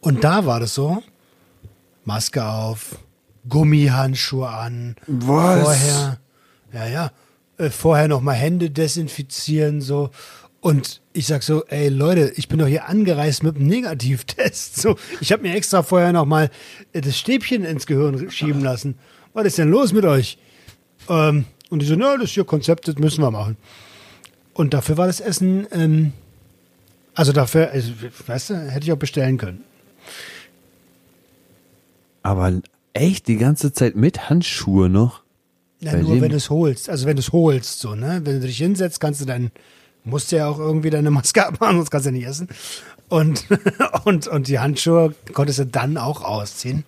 [0.00, 1.00] Und da war das so,
[2.04, 2.98] Maske auf,
[3.48, 5.62] Gummihandschuhe an, Was?
[5.62, 6.18] vorher,
[6.72, 7.10] ja, ja,
[7.58, 10.10] äh, vorher noch mal Hände desinfizieren, so.
[10.60, 14.76] Und ich sag so, ey Leute, ich bin doch hier angereist mit einem Negativtest.
[14.76, 16.50] So, ich habe mir extra vorher noch mal
[16.92, 18.98] äh, das Stäbchen ins Gehirn schieben lassen.
[19.32, 20.38] Was ist denn los mit euch?
[21.08, 23.56] Ähm, und die so, na, das ist ihr Konzept, das müssen wir machen.
[24.54, 26.12] Und dafür war das Essen, ähm,
[27.14, 27.92] also dafür, also,
[28.26, 29.62] weißt du, hätte ich auch bestellen können.
[32.22, 32.60] Aber
[33.00, 35.22] echt die ganze Zeit mit Handschuhe noch?
[35.80, 36.88] Ja, Bei nur dem- wenn du es holst.
[36.88, 38.20] Also wenn du es holst, so, ne?
[38.24, 39.50] Wenn du dich hinsetzt, kannst du dann,
[40.04, 42.48] musst du ja auch irgendwie deine Maske abmachen, sonst kannst du ja nicht essen.
[43.08, 43.44] Und,
[44.04, 46.84] und, und die Handschuhe konntest du dann auch ausziehen.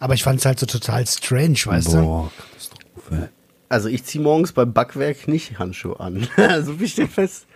[0.00, 2.00] Aber ich fand es halt so total strange, weißt du?
[2.00, 3.28] Boah, Katastrophe.
[3.68, 6.26] Also ich ziehe morgens beim Backwerk nicht Handschuhe an.
[6.64, 7.46] so wie steht fest.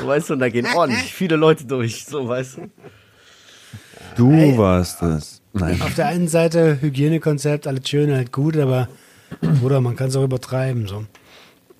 [0.00, 2.04] So, weißt du, und da gehen ordentlich viele Leute durch.
[2.04, 2.70] So, weißt du.
[4.16, 5.37] Du warst es.
[5.52, 5.80] Nein.
[5.82, 8.88] Auf der einen Seite Hygienekonzept, alles schön, halt gut, aber
[9.60, 10.86] Bruder, man kann es auch übertreiben.
[10.86, 11.04] So.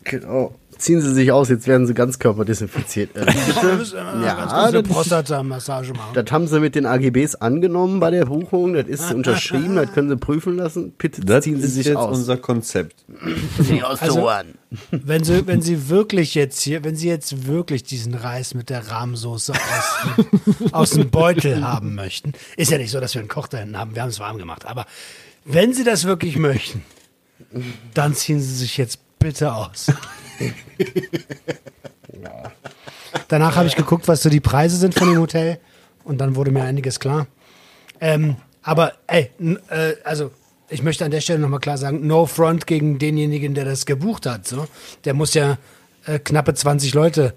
[0.04, 0.54] Genau.
[0.78, 3.10] Ziehen Sie sich aus, jetzt werden Sie ganz körperdesinfiziert.
[3.16, 3.96] Äh, bitte?
[4.24, 6.12] Ja, eine das- Prostata-Massage machen.
[6.14, 8.74] Das haben sie mit den AGBs angenommen bei der Buchung.
[8.74, 10.92] Das ist unterschrieben, das können sie prüfen lassen.
[10.96, 12.16] Bitte Das ziehen Sie ist sich jetzt aus.
[12.18, 13.04] unser Konzept.
[13.58, 14.28] Sie aus Also-.
[14.90, 18.86] Wenn sie, wenn sie wirklich jetzt hier, wenn sie jetzt wirklich diesen Reis mit der
[18.88, 23.28] Rahmsoße aus, dem- aus dem Beutel haben möchten, ist ja nicht so, dass wir einen
[23.28, 24.84] Koch da hinten haben, wir haben es warm gemacht, aber
[25.44, 26.82] wenn sie das wirklich möchten,
[27.94, 29.86] dann ziehen sie sich jetzt bitte aus.
[33.28, 35.58] Danach habe ich geguckt, was so die Preise sind von dem Hotel
[36.04, 37.26] und dann wurde mir einiges klar.
[38.00, 39.30] Ähm, aber ey,
[39.70, 40.30] äh, also
[40.70, 44.26] ich möchte an der Stelle nochmal klar sagen, no front gegen denjenigen, der das gebucht
[44.26, 44.46] hat.
[44.46, 44.66] So.
[45.04, 45.58] Der muss ja
[46.06, 47.34] äh, knappe 20 Leute,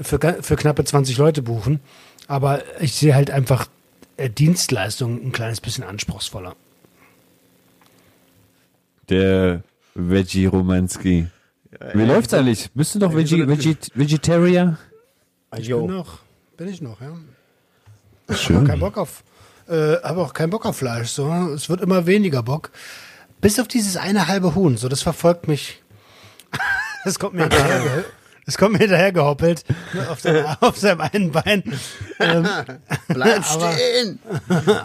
[0.00, 1.80] für, für knappe 20 Leute buchen.
[2.28, 3.68] Aber ich sehe halt einfach
[4.16, 6.54] äh, Dienstleistungen ein kleines bisschen anspruchsvoller.
[9.08, 9.62] Der
[9.96, 11.26] Veggie Romanski.
[11.94, 12.70] Wie läuft's eigentlich?
[12.74, 14.76] Bist du doch Veggie, Veggie, Vegetarier?
[15.50, 15.86] Bin Jo.
[15.86, 16.18] noch,
[16.56, 17.12] bin ich noch, ja.
[18.34, 18.66] Schön.
[18.66, 19.24] Kein Bock auf,
[19.68, 21.08] äh, habe auch keinen Bock auf Fleisch.
[21.08, 22.70] So, es wird immer weniger Bock.
[23.40, 24.76] Bis auf dieses eine halbe Huhn.
[24.76, 25.82] So, das verfolgt mich.
[27.04, 27.48] Das kommt mir
[28.46, 31.62] Das kommt mir hinterher gehoppelt ne, auf, seinem- auf seinem einen Bein.
[32.20, 32.46] Ähm,
[33.08, 34.18] Bleib Aber- stehen!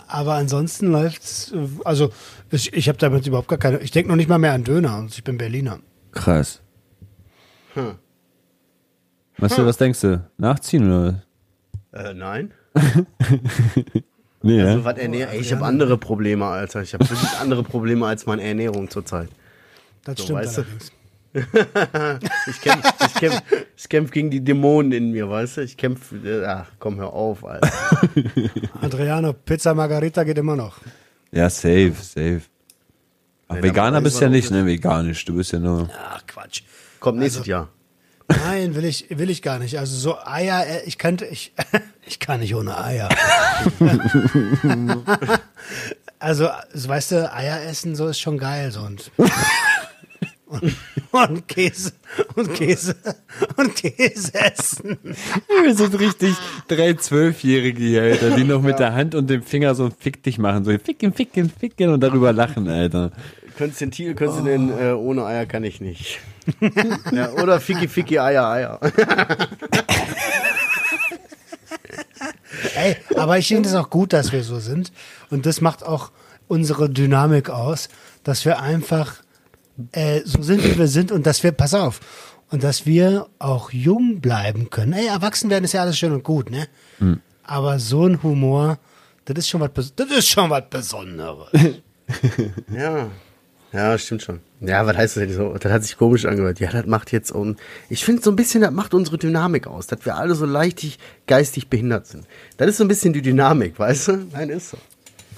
[0.08, 1.54] aber ansonsten läuft's.
[1.86, 2.12] Also
[2.50, 3.78] ich, ich habe damit überhaupt gar keine.
[3.80, 4.98] Ich denke noch nicht mal mehr an Döner.
[4.98, 5.80] Und ich bin Berliner.
[6.12, 6.60] Krass.
[9.38, 10.28] Was, du, was denkst du?
[10.38, 11.24] Nachziehen oder?
[11.92, 12.04] was?
[12.06, 12.52] Äh, nein.
[14.44, 14.86] Nee, Also, ja?
[14.86, 16.82] was Ernähr Ey, ich habe andere Probleme, Alter.
[16.82, 19.30] Ich habe wirklich andere Probleme als meine Ernährung zurzeit.
[20.04, 20.66] Das So, stimmt weißt du.
[22.48, 23.42] Ich kämpfe ich kämpf,
[23.78, 25.62] ich kämpf gegen die Dämonen in mir, weißt du?
[25.62, 26.16] Ich kämpfe.
[26.18, 27.70] Äh, ach, komm, hör auf, Alter.
[28.82, 30.78] Adriano, Pizza Margarita geht immer noch.
[31.32, 32.42] Ja, safe, safe.
[33.48, 34.66] Aber Nee, Veganer bist ja nicht, ne?
[34.66, 35.24] Veganisch.
[35.26, 35.90] Du bist ja nur.
[36.10, 36.64] Ach, Quatsch.
[37.00, 37.70] Kommt nächstes Jahr.
[38.28, 39.78] Nein, will ich, will ich gar nicht.
[39.78, 41.54] Also so Eier, äh, ich könnte, ich,
[42.06, 43.10] ich kann nicht ohne Eier.
[46.20, 49.12] also, so, weißt du, Eier essen, so ist schon geil, so und,
[50.52, 50.76] und,
[51.12, 51.94] und Käse,
[52.36, 52.96] und Käse,
[53.58, 54.98] und Käse essen.
[55.64, 56.36] Wir sind richtig
[56.68, 60.24] drei Zwölfjährige hier, Alter, die noch mit der Hand und dem Finger so ein Fick
[60.24, 60.66] dich machen.
[60.66, 63.12] So ficken, ficken, ficken und darüber lachen, Alter.
[63.58, 66.20] Könntest den Titel, könntest du den äh, ohne Eier kann ich nicht.
[67.12, 68.80] ja, oder Ficky Ficky Eier Eier.
[72.76, 74.92] Ey, aber ich finde es auch gut, dass wir so sind.
[75.30, 76.12] Und das macht auch
[76.48, 77.90] unsere Dynamik aus,
[78.24, 79.22] dass wir einfach
[79.94, 82.00] äh, so sind, wie wir sind und dass wir, pass auf,
[82.50, 84.94] und dass wir auch jung bleiben können.
[84.94, 86.68] Ey, erwachsen werden ist ja alles schön und gut, ne?
[87.44, 88.78] Aber so ein Humor,
[89.26, 91.48] das ist schon was, das ist schon was Besonderes.
[92.74, 93.08] Ja.
[93.74, 94.42] Ja, stimmt schon.
[94.60, 95.54] Ja, was heißt das denn so?
[95.58, 96.60] Das hat sich komisch angehört.
[96.60, 97.56] Ja, das macht jetzt um.
[97.90, 101.00] Ich finde so ein bisschen, das macht unsere Dynamik aus, dass wir alle so leichtig
[101.26, 102.28] geistig behindert sind.
[102.58, 104.18] Das ist so ein bisschen die Dynamik, weißt du?
[104.34, 104.78] Nein, ist so.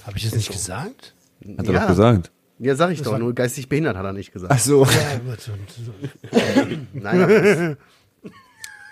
[0.04, 1.14] Habe ich das nicht gesagt?
[1.56, 1.80] Hat er Ja.
[1.82, 2.32] doch gesagt.
[2.58, 3.12] Ja, sag ich doch.
[3.12, 4.52] war- Nur geistig behindert hat er nicht gesagt.
[4.54, 4.86] Ach so.
[6.92, 7.32] Nein, aber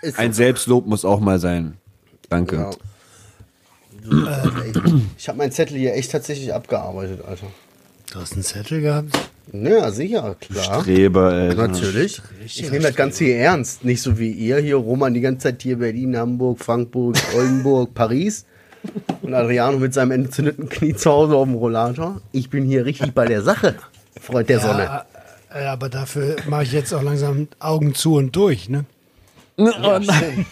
[0.02, 1.76] ist Ein Selbstlob muss auch mal sein.
[2.28, 2.56] Danke.
[2.56, 2.70] Ja.
[5.16, 7.46] Ich habe meinen Zettel hier echt tatsächlich abgearbeitet, Alter.
[8.12, 9.16] Du hast einen Zettel gehabt?
[9.52, 10.82] Ja, sicher, klar.
[10.82, 11.68] Streber, Alter.
[11.68, 12.20] Natürlich.
[12.44, 13.84] Ich nehme das Ganze hier ernst.
[13.84, 18.44] Nicht so wie ihr hier, Roman die ganze Zeit hier Berlin, Hamburg, Frankfurt, Oldenburg, Paris.
[19.22, 22.20] Und Adriano mit seinem entzündeten Knie zu Hause auf dem Rollator.
[22.32, 23.76] Ich bin hier richtig bei der Sache,
[24.20, 24.84] Freund der Sonne.
[24.84, 25.06] Ja,
[25.54, 28.84] äh, aber dafür mache ich jetzt auch langsam Augen zu und durch, ne?
[29.56, 30.46] Oh nein.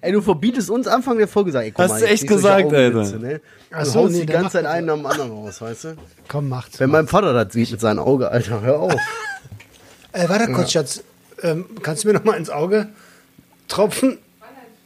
[0.00, 3.18] Ey, du verbietest uns Anfang der Folge, sag ich, Hast mal, du echt gesagt, Alter.
[3.18, 3.38] Ne?
[3.38, 3.40] Du
[3.70, 5.96] Ach so, haust nee, die ganze Zeit einen nach dem anderen raus, weißt du?
[6.26, 6.80] Komm, macht's.
[6.80, 8.94] Wenn mein Vater das sieht mit seinem Auge, Alter, hör auf.
[10.12, 11.02] Äh, warte kurz, Schatz.
[11.42, 12.86] Ähm, kannst du mir noch mal ins Auge
[13.66, 14.18] tropfen?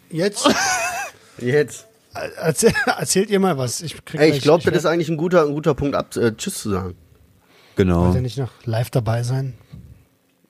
[0.09, 0.49] Jetzt?
[1.39, 1.88] Jetzt.
[2.15, 3.81] Äh, Erzähl, erzählt ihr mal was.
[3.83, 6.33] Ich, Ey, ich glaube, das werd- ist eigentlich ein guter, ein guter Punkt, ab, äh,
[6.37, 6.95] Tschüss zu sagen.
[7.77, 8.07] Genau.
[8.07, 9.55] Wollt ihr nicht noch live dabei sein?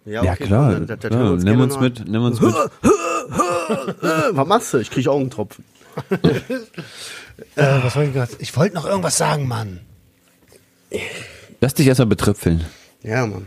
[0.05, 0.73] Ja, okay, klar.
[0.73, 1.21] dann- dann- dann klar.
[1.21, 2.55] hören wir uns Nimm uns noch mit, nimm uns mit.
[4.33, 4.79] Was machst du?
[4.79, 5.65] Ich krieg Augentropfen.
[7.55, 8.33] Äh, was wollte ich gerade?
[8.41, 9.81] Ich wollte noch irgendwas sagen, Mann.
[11.61, 12.65] Lass dich erstmal betröpfeln.
[13.03, 13.47] Ja, Mann.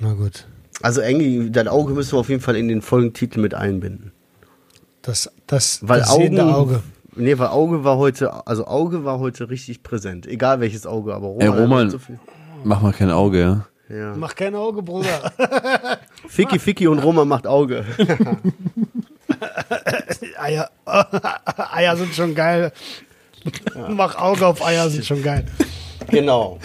[0.00, 0.46] Na gut.
[0.82, 4.12] Also, Engi, dein Auge müssen wir auf jeden Fall in den Folgentitel mit einbinden.
[5.00, 6.22] Das, das, Weil das Augen.
[6.24, 6.82] sehende Auge.
[7.16, 10.26] Nee, weil Auge war heute, also Auge war heute richtig präsent.
[10.26, 11.40] Egal welches Auge, aber Roman.
[11.42, 12.18] Ey, Roman, so viel-
[12.64, 13.66] mach mal kein Auge, ja?
[13.94, 14.14] Ja.
[14.16, 15.30] Mach kein Auge, Bruder.
[16.28, 17.84] Ficky Ficky und Roman macht Auge.
[20.38, 20.70] Eier,
[21.72, 22.72] Eier sind schon geil.
[23.88, 25.44] Mach Auge auf Eier sind schon geil.
[26.08, 26.58] genau.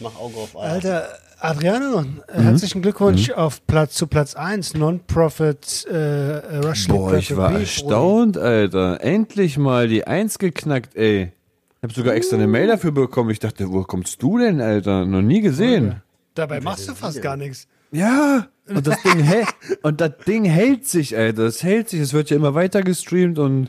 [0.00, 0.72] Mach Auge auf Eier.
[0.72, 1.08] Alter,
[1.38, 2.22] Adriano, Mhm.
[2.28, 8.38] äh, herzlichen Glückwunsch auf Platz zu Platz 1, Non-Profit äh, Russian Boah, ich war erstaunt,
[8.38, 9.00] Alter.
[9.02, 11.32] Endlich mal die Eins geknackt, ey.
[11.78, 13.30] Ich hab sogar extra eine Mail dafür bekommen.
[13.30, 15.04] Ich dachte, wo kommst du denn, Alter?
[15.04, 16.02] Noch nie gesehen.
[16.34, 17.68] Dabei machst du fast gar nichts.
[17.92, 19.46] Ja, und das Ding hält,
[19.82, 21.44] und das Ding hält sich, Alter.
[21.44, 23.68] Es hält sich, es wird ja immer weiter gestreamt und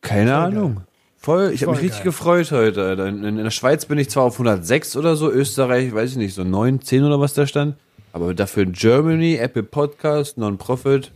[0.00, 0.82] keine Ahnung.
[1.22, 2.04] Voll, ich habe mich Voll richtig geil.
[2.04, 3.06] gefreut heute, Alter.
[3.06, 6.34] In, in der Schweiz bin ich zwar auf 106 oder so, Österreich, weiß ich nicht,
[6.34, 7.76] so 9, 10 oder was da stand.
[8.12, 11.12] Aber dafür in Germany, Apple Podcast, Non-Profit.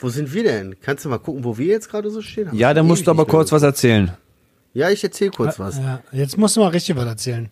[0.00, 0.76] Wo sind wir denn?
[0.80, 2.46] Kannst du mal gucken, wo wir jetzt gerade so stehen?
[2.46, 4.12] Hab Ja, da musst du aber kurz was erzählen.
[4.72, 5.78] Ja, ich erzähl kurz was.
[5.78, 7.50] Ja, jetzt musst du mal richtig was erzählen.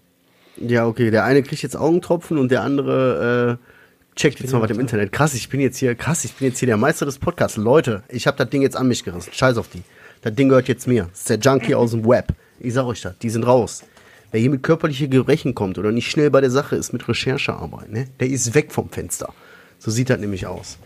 [0.56, 1.10] Ja, okay.
[1.10, 5.10] Der eine kriegt jetzt Augentropfen und der andere äh, checkt jetzt mal was im Internet.
[5.10, 7.56] Krass, ich bin jetzt hier, krass, ich bin jetzt hier der Meister des Podcasts.
[7.56, 9.32] Leute, ich habe das Ding jetzt an mich gerissen.
[9.32, 9.82] Scheiß auf die.
[10.22, 11.08] Das Ding gehört jetzt mir.
[11.10, 12.34] Das ist der Junkie aus dem Web.
[12.60, 13.84] Ich sag euch das, die sind raus.
[14.30, 17.90] Wer hier mit körperlichen Gebrechen kommt oder nicht schnell bei der Sache ist mit Recherchearbeit,
[17.90, 19.32] ne, der ist weg vom Fenster.
[19.78, 20.78] So sieht das nämlich aus.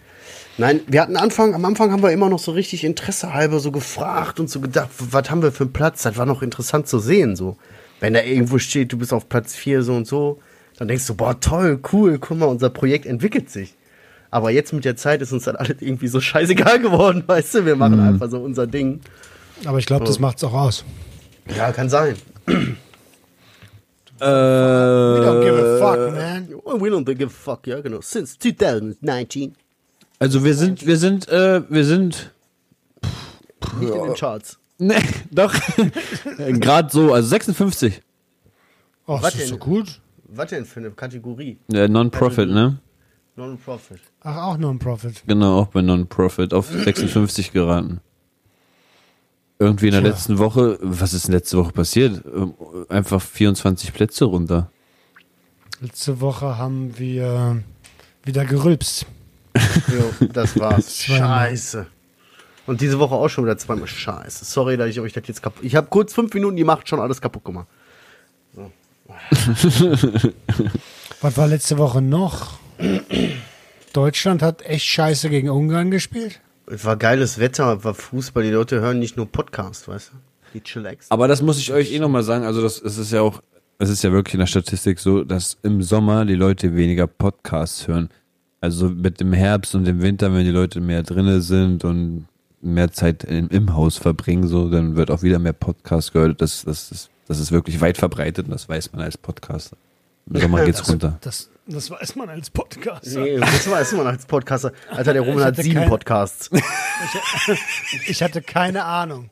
[0.59, 3.73] Nein, wir hatten Anfang, am Anfang haben wir immer noch so richtig Interesse halber so
[3.73, 6.03] gefragt und so gedacht, was haben wir für einen Platz?
[6.03, 7.57] Das war noch interessant zu sehen, so.
[8.01, 10.41] Wenn da irgendwo steht, du bist auf Platz 4 so und so,
[10.77, 13.75] dann denkst du, boah, toll, cool, guck mal, unser Projekt entwickelt sich.
[14.33, 17.67] Aber jetzt mit der Zeit ist uns das alles irgendwie so scheißegal geworden, weißt du?
[17.67, 19.01] Wir machen einfach so unser Ding.
[19.65, 20.23] Aber ich glaube, das Oh.
[20.23, 20.85] macht's auch aus.
[21.57, 22.17] Ja, kann sein.
[24.21, 26.49] Äh, We don't give a fuck, man.
[26.81, 28.01] We don't give a fuck, ja, genau.
[28.01, 29.55] Since 2019.
[30.19, 32.31] also wir sind, wir sind, äh, wir sind,
[33.81, 34.59] Nicht in den Charts.
[34.79, 34.95] ne,
[35.31, 35.53] doch,
[36.39, 38.01] gerade so, also 56.
[39.07, 39.61] Oh, Was das ist so denn?
[39.61, 40.01] gut.
[40.29, 41.59] Was denn für eine Kategorie?
[41.71, 42.79] Ja, Non-Profit, ne?
[43.37, 44.01] Non-Profit.
[44.21, 45.23] Ach, auch nur ein Profit.
[45.27, 48.01] Genau, auch bei Non-Profit auf 56 geraten.
[49.59, 50.11] Irgendwie in der Tja.
[50.11, 52.23] letzten Woche, was ist denn letzte Woche passiert?
[52.35, 52.55] Ähm,
[52.89, 54.71] Einfach 24 Plätze runter.
[55.81, 57.63] Letzte Woche haben wir
[58.25, 59.07] wieder gerülpst.
[59.89, 60.97] Jo, das war's.
[61.03, 61.87] Scheiße.
[62.67, 63.87] Und diese Woche auch schon wieder zweimal.
[63.89, 64.45] Scheiße.
[64.45, 65.65] Sorry, dass ich euch das jetzt kaputt.
[65.65, 67.67] Ich habe kurz fünf Minuten die Macht schon alles kaputt gemacht.
[71.21, 72.59] Was war letzte Woche noch?
[73.93, 76.41] Deutschland hat echt scheiße gegen Ungarn gespielt.
[76.67, 78.43] Es war geiles Wetter, war Fußball.
[78.43, 80.17] Die Leute hören nicht nur Podcast, weißt du?
[80.55, 81.11] Die Chillax.
[81.11, 82.45] Aber das muss ich euch eh nochmal sagen.
[82.45, 83.43] Also, das, es ist ja auch,
[83.79, 87.89] es ist ja wirklich in der Statistik so, dass im Sommer die Leute weniger Podcasts
[87.89, 88.11] hören.
[88.61, 92.27] Also mit dem Herbst und dem Winter, wenn die Leute mehr drinne sind und
[92.61, 96.41] mehr Zeit im, im Haus verbringen, so, dann wird auch wieder mehr Podcast gehört.
[96.41, 99.77] Das, das, das, das ist wirklich weit verbreitet und das weiß man als Podcaster.
[100.31, 101.19] Im Sommer geht's runter.
[101.23, 103.21] Das, das weiß man als Podcaster.
[103.21, 104.73] Nee, das war erstmal als Podcaster.
[104.91, 106.51] Alter, der Roman Ich hat sieben kein- Podcasts.
[108.07, 109.31] Ich hatte keine Ahnung.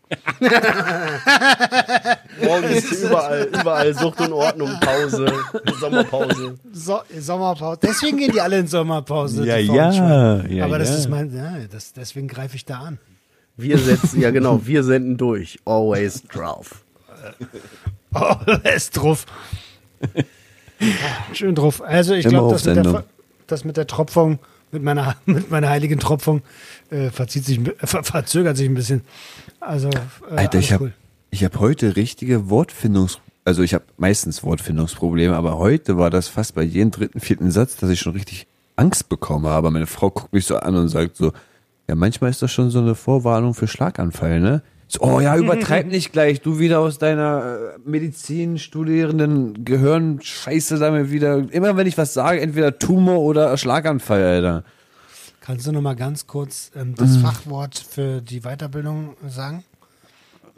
[2.43, 5.33] Morgen ist überall, überall Sucht und Ordnung, Pause,
[5.81, 6.59] Sommerpause.
[6.73, 7.81] So, Sommerpause.
[7.83, 9.45] Deswegen gehen die alle in Sommerpause.
[9.47, 10.97] Ja, ja, ja, Aber das ja.
[10.97, 12.99] ist mein, ja, das, deswegen greife ich da an.
[13.57, 15.59] Wir setzen, ja genau, wir senden durch.
[15.65, 16.85] Always drauf.
[18.15, 18.35] Oh,
[18.75, 18.99] ist
[21.33, 21.83] Schön drauf.
[21.83, 23.05] Also ich glaube, das,
[23.47, 24.39] das mit der Tropfung,
[24.73, 26.43] mit meiner, mit meiner heiligen Tropfung,
[26.91, 29.03] äh, verzieht sich, ver verzögert sich ein bisschen.
[29.61, 30.93] Also, äh, Alter, ich habe cool.
[31.31, 33.19] ich hab heute richtige Wortfindungs...
[33.43, 37.77] Also ich habe meistens Wortfindungsprobleme, aber heute war das fast bei jedem dritten, vierten Satz,
[37.77, 39.49] dass ich schon richtig Angst bekomme.
[39.49, 41.33] Aber meine Frau guckt mich so an und sagt so,
[41.89, 44.63] ja, manchmal ist das schon so eine Vorwarnung für Schlaganfall, ne?
[44.93, 51.47] So, oh ja, übertreib nicht gleich, du wieder aus deiner äh, Medizinstudierenden Gehirnscheiße damit wieder.
[51.53, 54.65] Immer wenn ich was sage, entweder Tumor oder Schlaganfall, Alter.
[55.41, 57.21] Kannst du noch mal ganz kurz ähm, das Mhm.
[57.21, 59.63] Fachwort für die Weiterbildung sagen?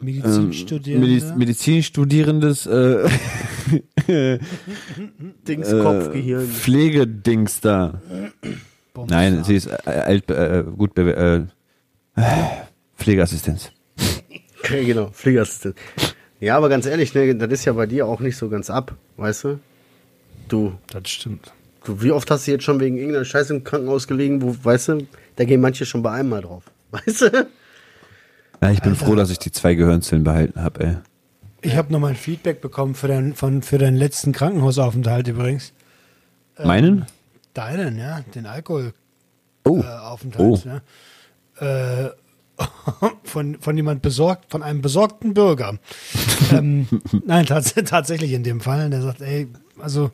[0.01, 1.07] Ähm, Medizinstudierende.
[1.07, 3.07] Mediz Medizinstudierendes äh,
[5.47, 6.47] Dings, Äh, Gehirn.
[6.47, 8.01] Pflegedings da.
[9.07, 11.43] Nein, sie ist äh, alt, äh, gut, äh,
[12.97, 13.71] Pflegeassistenz.
[14.85, 15.75] Genau, Pflegeassistent.
[16.39, 18.95] Ja, aber ganz ehrlich, ne, das ist ja bei dir auch nicht so ganz ab,
[19.17, 19.59] weißt du?
[20.47, 21.51] Du, Das stimmt.
[21.85, 24.89] du wie oft hast du jetzt schon wegen irgendeiner Scheiße im Krankenhaus gelegen, wo, weißt
[24.89, 26.63] du, da gehen manche schon bei einem Mal drauf.
[26.91, 27.47] Weißt du?
[28.61, 30.97] Ja, ich bin froh, dass ich die zwei Gehirnzellen behalten habe, ey.
[31.61, 35.73] Ich habe nochmal ein Feedback bekommen für, dein, von, für deinen letzten Krankenhausaufenthalt übrigens.
[36.63, 37.07] Meinen?
[37.55, 38.95] Deinen, ja, den Alkoholaufenthalt.
[39.65, 39.79] Oh.
[39.79, 42.05] Äh, Aufenthalt, ja.
[42.05, 42.11] äh,
[43.23, 45.77] von, von jemand besorgt, von einem besorgten Bürger.
[46.51, 46.87] ähm,
[47.25, 48.89] nein, tats tatsächlich in dem Fall.
[48.89, 49.47] Der sagt, ey,
[49.79, 50.11] also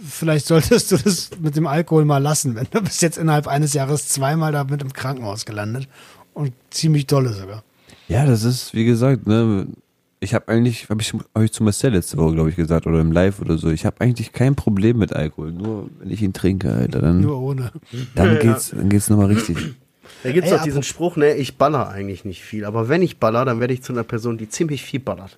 [0.00, 3.74] vielleicht solltest du das mit dem Alkohol mal lassen, wenn du bist jetzt innerhalb eines
[3.74, 5.88] Jahres zweimal da mit im Krankenhaus gelandet
[6.34, 7.62] und ziemlich dolle sogar.
[8.08, 9.66] Ja, das ist, wie gesagt, ne,
[10.20, 13.12] ich habe eigentlich, habe ich euch zu Marcel letzte Woche, glaube ich, gesagt, oder im
[13.12, 16.72] Live oder so, ich habe eigentlich kein Problem mit Alkohol, nur wenn ich ihn trinke,
[16.72, 17.72] Alter, dann, Nur ohne.
[18.14, 19.74] dann geht's, dann geht's nochmal richtig.
[20.24, 23.18] Da gibt's Ey, doch diesen Spruch, ne, ich baller eigentlich nicht viel, aber wenn ich
[23.18, 25.36] baller, dann werde ich zu einer Person, die ziemlich viel ballert.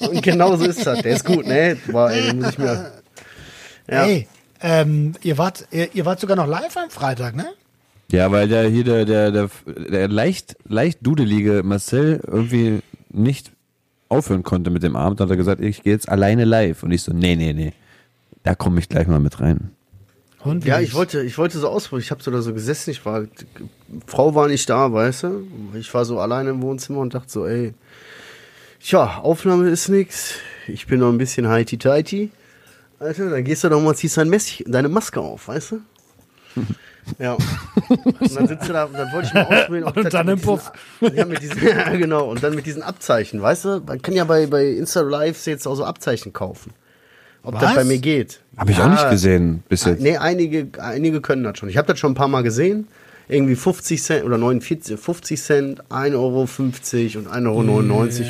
[0.00, 0.10] So.
[0.10, 1.00] Und genau so ist das.
[1.00, 1.78] Der ist gut, ne?
[1.90, 2.92] Boah, ey, den muss ich mir.
[3.90, 4.04] Ja.
[4.04, 4.28] Ey,
[4.60, 7.46] ähm, ihr, wart, ihr, ihr wart sogar noch live am Freitag, ne?
[8.12, 13.50] Ja, weil der hier, der, der, der, der leicht, leicht dudelige Marcel irgendwie nicht
[14.10, 16.82] aufhören konnte mit dem Abend, hat er gesagt, ich gehe jetzt alleine live.
[16.82, 17.72] Und ich so, nee, nee, nee.
[18.42, 19.70] Da komme ich gleich mal mit rein.
[20.44, 22.04] Und wie Ja, ich wollte, ich wollte so ausprobieren.
[22.04, 23.24] Ich habe so da so gesessen, ich war,
[24.06, 25.48] Frau war nicht da, weißt du?
[25.74, 27.72] Ich war so alleine im Wohnzimmer und dachte so, ey,
[28.78, 30.34] tja, Aufnahme ist nix.
[30.68, 32.30] Ich bin noch ein bisschen heiti-teiti.
[32.98, 35.80] Alter, dann gehst du doch mal, ziehst dein Messi, deine Maske auf, weißt du?
[37.18, 37.36] Ja.
[37.90, 40.36] Und dann sitzt du da und dann wollte ich mal ausprobieren, ob Und dann mit
[40.36, 40.72] im Puff.
[41.02, 42.30] Diesen, ja, mit diesen, ja, genau.
[42.30, 43.82] Und dann mit diesen Abzeichen, weißt du?
[43.86, 46.72] Man kann ja bei, bei Insta Lives jetzt auch so Abzeichen kaufen.
[47.44, 47.60] Ob Was?
[47.62, 48.40] das bei mir geht.
[48.56, 48.86] Habe ich Ja.
[48.86, 50.00] auch nicht gesehen bis jetzt.
[50.02, 51.68] Nee, einige, einige können das schon.
[51.68, 52.88] Ich habe das schon ein paar Mal gesehen.
[53.28, 57.64] Irgendwie 50 Cent oder 49, 50 Cent, 1,50 Euro und 1,99 Euro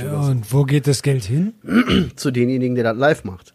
[0.07, 0.31] Ja, oder so.
[0.31, 1.53] und wo geht das Geld hin?
[2.17, 3.55] Zu denjenigen, der das live macht.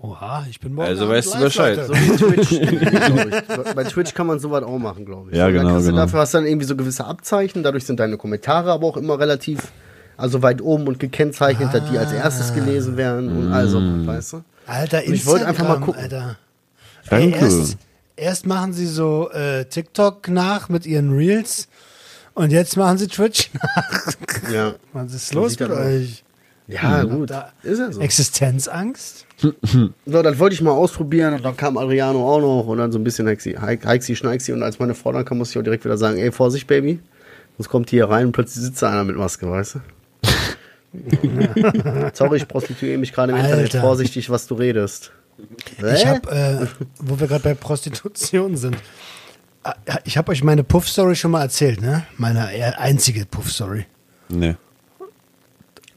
[0.00, 1.80] Oha, ich bin morgen Also Abend weißt du Bescheid.
[1.86, 2.54] So wie Twitch.
[3.74, 5.36] Bei Twitch kann man sowas auch machen, glaube ich.
[5.36, 5.96] Ja, genau, genau.
[5.96, 7.62] Dafür hast du dann irgendwie so gewisse Abzeichen.
[7.62, 9.58] Dadurch sind deine Kommentare aber auch immer relativ,
[10.18, 14.42] also weit oben und gekennzeichnet, dass die als erstes gelesen werden und also, weißt du?
[14.66, 16.02] Alter, Und ich wollte einfach mal gucken.
[16.02, 16.36] Alter.
[17.08, 17.38] Danke.
[17.38, 17.76] Ey, erst,
[18.16, 21.68] erst machen sie so äh, TikTok nach mit ihren Reels
[22.34, 24.12] und jetzt machen sie Twitch nach.
[24.52, 24.74] Ja.
[24.92, 25.70] Was ist los aus.
[25.70, 26.24] euch?
[26.66, 27.30] Ja, Habt gut.
[27.62, 28.00] Ist ja so.
[28.00, 29.24] Existenzangst?
[29.38, 32.98] So, das wollte ich mal ausprobieren und dann kam Adriano auch noch und dann so
[32.98, 35.84] ein bisschen Hexi, Hexi, Schneixi und als meine Frau dann kam, musste ich auch direkt
[35.84, 36.98] wieder sagen, ey, Vorsicht, Baby,
[37.56, 39.80] sonst kommt hier rein und plötzlich sitzt da einer mit Maske, weißt du?
[42.14, 43.80] Sorry, ich prostituiere mich gerade im Internet, Alter.
[43.80, 45.12] vorsichtig, was du redest.
[45.78, 46.66] Ich habe, äh,
[46.98, 48.76] wo wir gerade bei Prostitution sind,
[49.64, 49.72] äh,
[50.04, 52.06] ich habe euch meine Puff-Story schon mal erzählt, ne?
[52.16, 53.86] Meine eher einzige Puff-Story.
[54.28, 54.56] Nee.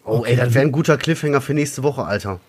[0.05, 2.39] oh, ey, das wäre ein guter Cliffhanger für nächste Woche, Alter.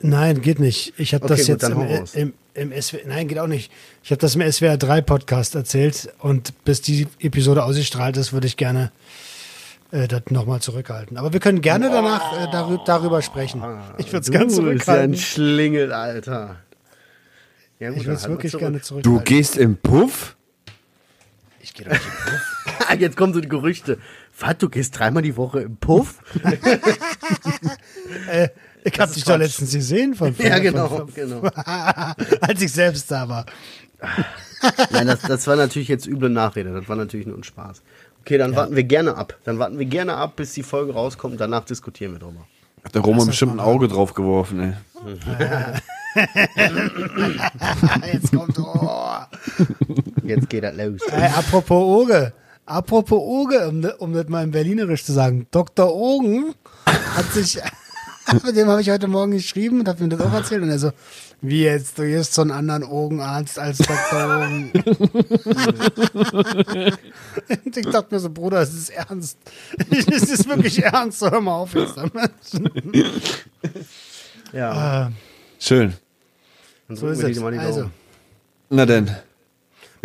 [0.00, 0.92] Nein, geht nicht.
[0.98, 3.70] Ich habe Okay, das gut, jetzt im, im, im SW, nein, geht auch nicht.
[4.02, 8.46] Ich habe das im SWR 3 Podcast erzählt und bis die Episode ausgestrahlt ist, würde
[8.46, 8.90] ich gerne
[9.94, 11.16] äh, das nochmal zurückhalten.
[11.16, 13.62] Aber wir können gerne danach äh, darüber, darüber sprechen.
[13.98, 15.16] Ich würde es gerne Du bist ja ein zurückhalten.
[15.16, 16.56] Schlingel, Alter.
[17.78, 18.60] Ja, gut, Ich würde es wirklich zurück.
[18.62, 19.24] gerne Du zurückhalten.
[19.24, 20.36] gehst im Puff?
[21.60, 22.94] Ich gehe doch nicht im Puff.
[22.98, 23.98] Jetzt kommen so die Gerüchte.
[24.38, 26.18] Was, du gehst dreimal die Woche im Puff?
[28.86, 31.40] Ich habe dich doch letztens gesehen von, von ja, genau, von, genau.
[32.42, 33.46] als ich selbst da war.
[34.90, 36.70] Nein, das, das war natürlich jetzt üble Nachrede.
[36.72, 37.82] Das war natürlich nur ein Spaß.
[38.24, 39.36] Okay, dann warten wir gerne ab.
[39.44, 41.38] Dann warten wir gerne ab, bis die Folge rauskommt.
[41.38, 42.46] Danach diskutieren wir drüber.
[42.82, 44.72] Hat der Roman bestimmt ein Auge drauf geworfen, ey.
[48.14, 49.18] Jetzt kommt oh.
[50.22, 51.02] Jetzt geht das los.
[51.12, 52.32] Ey, apropos Oge.
[52.64, 55.46] Apropos Oge, um, um das mal in Berlinerisch zu sagen.
[55.50, 55.94] Dr.
[55.94, 56.54] Ogen
[56.86, 57.60] hat sich,
[58.44, 60.62] mit dem habe ich heute Morgen geschrieben und habe ihm das auch erzählt.
[60.62, 60.92] Und er so,
[61.40, 64.38] wie jetzt, du gehst zu einem anderen Ogenarzt als Dr.
[64.38, 64.70] Ogen.
[67.64, 69.38] und ich dachte mir so, Bruder, es ist ernst.
[69.90, 72.30] Es ist wirklich ernst, so hör mal auf jetzt damit.
[74.52, 75.10] Ja, Äh,
[75.58, 75.94] Schön.
[76.88, 77.32] dann so ist es.
[77.32, 77.90] die mal die Also.
[78.70, 79.10] Na denn.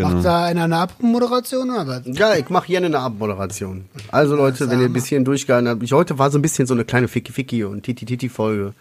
[0.03, 0.23] Macht Genau.
[0.23, 2.01] da einer eine Abmoderation oder was?
[2.05, 3.85] Ja, ich mache gerne eine Abmoderation.
[4.11, 6.73] Also Leute, wenn ihr ein bisschen durchgehalten habt, ich, heute war so ein bisschen so
[6.73, 8.73] eine kleine Ficky-Ficky und Titi-Titi-Folge.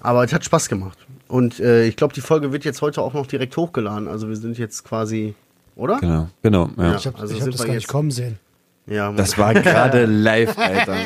[0.00, 0.98] Aber es hat Spaß gemacht.
[1.28, 4.06] Und äh, ich glaube, die Folge wird jetzt heute auch noch direkt hochgeladen.
[4.08, 5.34] Also wir sind jetzt quasi,
[5.74, 5.98] oder?
[6.00, 6.70] Genau, genau.
[6.76, 6.96] Ja.
[6.96, 8.38] Ich habe Also ich hab sind das gar jetzt- nicht kommen sehen.
[8.86, 9.16] Ja, Mann.
[9.16, 10.96] Das war gerade live, Alter.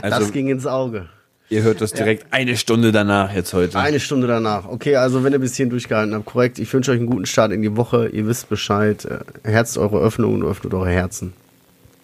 [0.00, 1.06] das Also, ging ins Auge.
[1.48, 3.78] Ihr hört das direkt eine Stunde danach jetzt heute.
[3.78, 4.66] Eine Stunde danach.
[4.66, 6.58] Okay, also wenn ihr bis hierhin durchgehalten habt, korrekt.
[6.58, 8.08] Ich wünsche euch einen guten Start in die Woche.
[8.08, 9.04] Ihr wisst Bescheid.
[9.04, 9.18] Äh,
[9.48, 11.32] Herzt eure Öffnung und öffnet eure Herzen.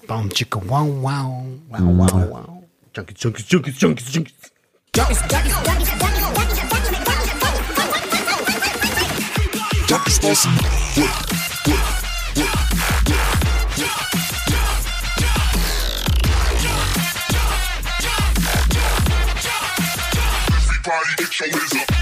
[0.07, 1.45] Baum, chicka, wow, wow.
[1.69, 2.63] Wow, wow, wow.
[2.95, 4.35] Junkies, Junkies, Junkies, Junkies, Junkies.
[9.89, 11.32] Junkies bustin'.
[20.85, 22.02] Everybody get your hands up.